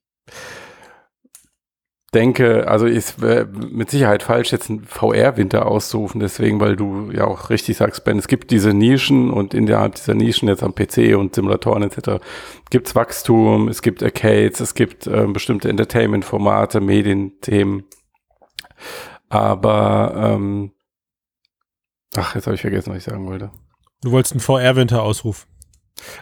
[2.15, 7.49] denke, also ist mit Sicherheit falsch, jetzt einen VR-Winter auszurufen, deswegen, weil du ja auch
[7.49, 11.35] richtig sagst, Ben, es gibt diese Nischen und innerhalb dieser Nischen jetzt am PC und
[11.35, 12.23] Simulatoren etc.
[12.69, 17.83] gibt es Wachstum, es gibt Arcades, es gibt äh, bestimmte Entertainment-Formate, Medienthemen.
[19.27, 20.71] Aber ähm,
[22.15, 23.51] ach, jetzt habe ich vergessen, was ich sagen wollte.
[24.01, 25.49] Du wolltest einen VR-Winter ausrufen.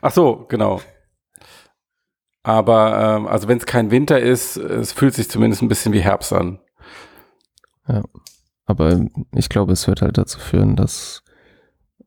[0.01, 0.81] Ach so, genau.
[2.43, 6.01] Aber ähm, also wenn es kein Winter ist, es fühlt sich zumindest ein bisschen wie
[6.01, 6.59] Herbst an.
[7.87, 8.03] Ja,
[8.65, 9.01] aber
[9.33, 11.23] ich glaube, es wird halt dazu führen, dass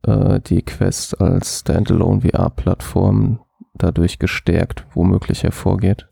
[0.03, 3.39] äh, die Quest als Standalone VR-Plattform
[3.73, 6.07] dadurch gestärkt womöglich hervorgeht.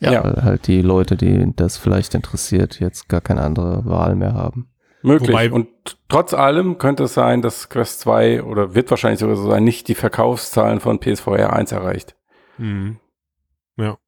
[0.00, 0.24] Ja.
[0.24, 4.68] Weil halt die Leute, die das vielleicht interessiert, jetzt gar keine andere Wahl mehr haben.
[5.02, 5.30] Möglich.
[5.30, 5.68] Wobei, und
[6.08, 9.88] trotz allem könnte es sein, dass Quest 2 oder wird wahrscheinlich sogar so sein, nicht
[9.88, 12.16] die Verkaufszahlen von PSVR 1 erreicht.
[12.58, 12.98] Mhm.
[13.76, 13.98] Ja.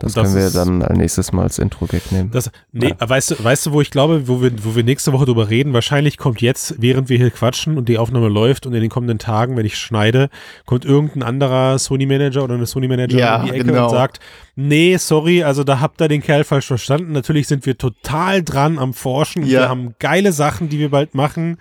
[0.00, 2.30] Das, das können wir dann als nächstes Mal als Intro-Gag nehmen.
[2.30, 3.08] Das, nee, ja.
[3.08, 5.72] weißt, du, weißt du, wo ich glaube, wo wir, wo wir nächste Woche drüber reden?
[5.72, 9.18] Wahrscheinlich kommt jetzt, während wir hier quatschen und die Aufnahme läuft und in den kommenden
[9.18, 10.28] Tagen, wenn ich schneide,
[10.66, 13.86] kommt irgendein anderer Sony-Manager oder eine Sony-Manager ja, in die Ecke genau.
[13.86, 14.20] und sagt,
[14.58, 17.12] nee, sorry, also da habt ihr den Kerl falsch verstanden.
[17.12, 19.44] Natürlich sind wir total dran am Forschen.
[19.44, 19.60] Ja.
[19.60, 21.58] Wir haben geile Sachen, die wir bald machen.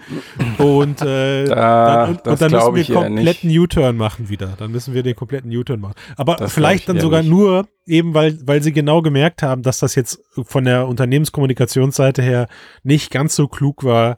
[0.57, 4.55] Und, äh, da, dann, und, und dann müssen wir kompletten U-Turn machen wieder.
[4.57, 5.93] Dann müssen wir den kompletten U-Turn machen.
[6.15, 7.29] Aber das vielleicht dann sogar nicht.
[7.29, 12.47] nur eben weil, weil sie genau gemerkt haben, dass das jetzt von der Unternehmenskommunikationsseite her
[12.83, 14.17] nicht ganz so klug war,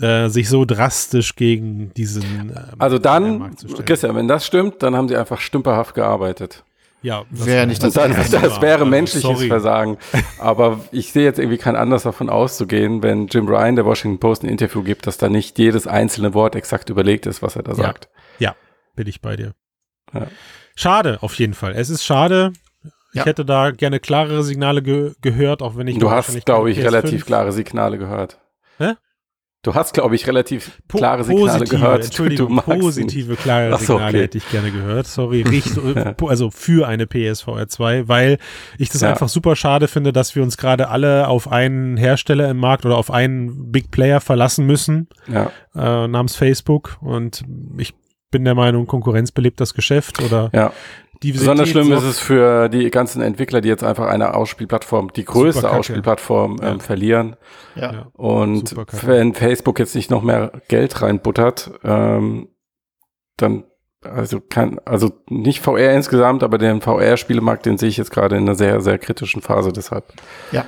[0.00, 2.24] äh, sich so drastisch gegen diesen.
[2.24, 3.54] Ähm, also dann,
[3.86, 6.64] Christian, wenn das stimmt, dann haben sie einfach stümperhaft gearbeitet.
[7.06, 9.46] Ja, wäre nicht das, das, das, das wäre also, menschliches Sorry.
[9.46, 9.96] Versagen.
[10.40, 14.42] Aber ich sehe jetzt irgendwie kein Anlass davon auszugehen, wenn Jim Ryan der Washington Post
[14.42, 17.70] ein Interview gibt, dass da nicht jedes einzelne Wort exakt überlegt ist, was er da
[17.70, 17.76] ja.
[17.76, 18.08] sagt.
[18.40, 18.56] Ja,
[18.96, 19.52] bin ich bei dir.
[20.12, 20.26] Ja.
[20.74, 21.74] Schade, auf jeden Fall.
[21.76, 22.52] Es ist schade.
[23.12, 23.24] Ich ja.
[23.24, 25.98] hätte da gerne klarere Signale ge gehört, auch wenn ich.
[25.98, 28.40] Du hast, glaube ich, relativ klare Signale gehört.
[28.78, 28.94] Hä?
[29.66, 32.04] Du hast, glaube ich, relativ po klare Signale positive, gehört.
[32.04, 34.22] Entschuldigung, positive, klare so, Signale okay.
[34.22, 35.08] hätte ich gerne gehört.
[35.08, 35.72] Sorry, Richt,
[36.22, 38.38] also für eine PSVR 2, weil
[38.78, 39.08] ich das ja.
[39.08, 42.96] einfach super schade finde, dass wir uns gerade alle auf einen Hersteller im Markt oder
[42.96, 45.50] auf einen Big Player verlassen müssen, ja.
[45.74, 46.98] äh, namens Facebook.
[47.00, 47.42] Und
[47.76, 47.92] ich
[48.30, 50.72] bin der Meinung, Konkurrenz belebt das Geschäft oder ja.
[51.32, 55.70] Besonders schlimm ist es für die ganzen Entwickler, die jetzt einfach eine Ausspielplattform, die größte
[55.70, 56.78] Ausspielplattform ähm, ja.
[56.78, 57.36] verlieren.
[57.74, 58.06] Ja.
[58.12, 62.48] Und wenn Facebook jetzt nicht noch mehr Geld reinbuttert, ähm,
[63.36, 63.64] dann
[64.02, 68.44] also kann, also nicht VR insgesamt, aber den VR-Spielemarkt, den sehe ich jetzt gerade in
[68.44, 70.12] einer sehr, sehr kritischen Phase deshalb.
[70.52, 70.64] Ja.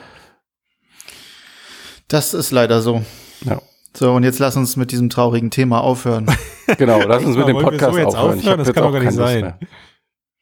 [2.08, 3.02] Das ist leider so.
[3.44, 3.60] Ja.
[3.94, 6.26] So, und jetzt lass uns mit diesem traurigen Thema aufhören.
[6.78, 8.38] genau, lass uns mit dem Podcast so aufhören.
[8.38, 8.58] aufhören.
[8.58, 9.54] Das kann doch gar nicht sein.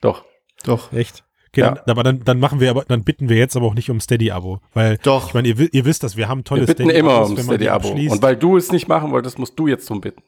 [0.00, 0.24] Doch.
[0.64, 0.92] Doch.
[0.92, 1.24] Echt?
[1.48, 1.70] Okay, ja.
[1.70, 4.00] dann, aber dann, dann machen wir aber, dann bitten wir jetzt aber auch nicht um
[4.00, 4.60] Steady-Abo.
[4.74, 5.28] Weil, Doch.
[5.28, 7.88] ich meine, ihr, ihr wisst das, wir haben tolle wir bitten immer um Steady-Abo.
[7.88, 10.22] Und weil du es nicht machen wolltest, musst du jetzt zum Bitten.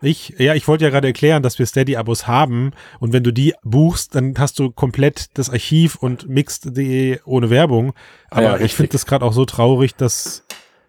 [0.00, 3.54] Ich, ja, ich wollte ja gerade erklären, dass wir Steady-Abos haben und wenn du die
[3.64, 7.94] buchst, dann hast du komplett das Archiv und mixed.de ohne Werbung.
[8.30, 10.44] Aber ja, ich finde das gerade auch so traurig, dass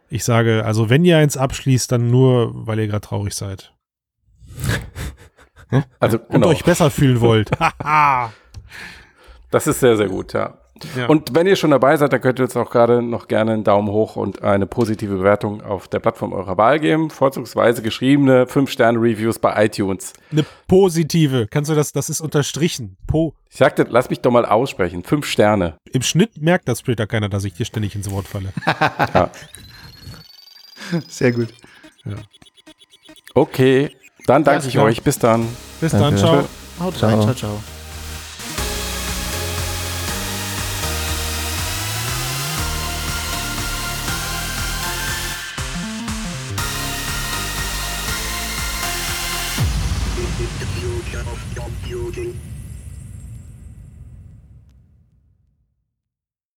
[0.09, 3.73] ich sage, also wenn ihr eins abschließt, dann nur, weil ihr gerade traurig seid.
[5.99, 6.47] Also, genau.
[6.47, 7.51] Und euch besser fühlen wollt.
[9.51, 10.57] das ist sehr, sehr gut, ja.
[10.95, 11.07] ja.
[11.07, 13.63] Und wenn ihr schon dabei seid, dann könnt ihr jetzt auch gerade noch gerne einen
[13.63, 17.09] Daumen hoch und eine positive Bewertung auf der Plattform eurer Wahl geben.
[17.09, 20.13] Vorzugsweise geschriebene 5-Sterne-Reviews bei iTunes.
[20.31, 21.47] Eine positive.
[21.49, 22.97] Kannst du das, das ist unterstrichen.
[23.07, 23.35] Po.
[23.49, 25.03] Ich sagte, lass mich doch mal aussprechen.
[25.03, 25.77] 5 Sterne.
[25.91, 28.53] Im Schnitt merkt das später keiner, dass ich dir ständig ins Wort falle.
[29.13, 29.29] ja.
[31.07, 31.49] Sehr gut.
[32.05, 32.15] Ja.
[33.35, 33.91] Okay.
[34.29, 35.01] Dann danke ich euch.
[35.01, 35.47] Bis dann.
[35.81, 36.09] Bis danke.
[36.11, 36.17] dann.
[36.17, 36.45] Ciao.
[36.79, 37.09] Haut ciao.
[37.09, 37.21] rein.
[37.21, 37.78] Ciao, ciao.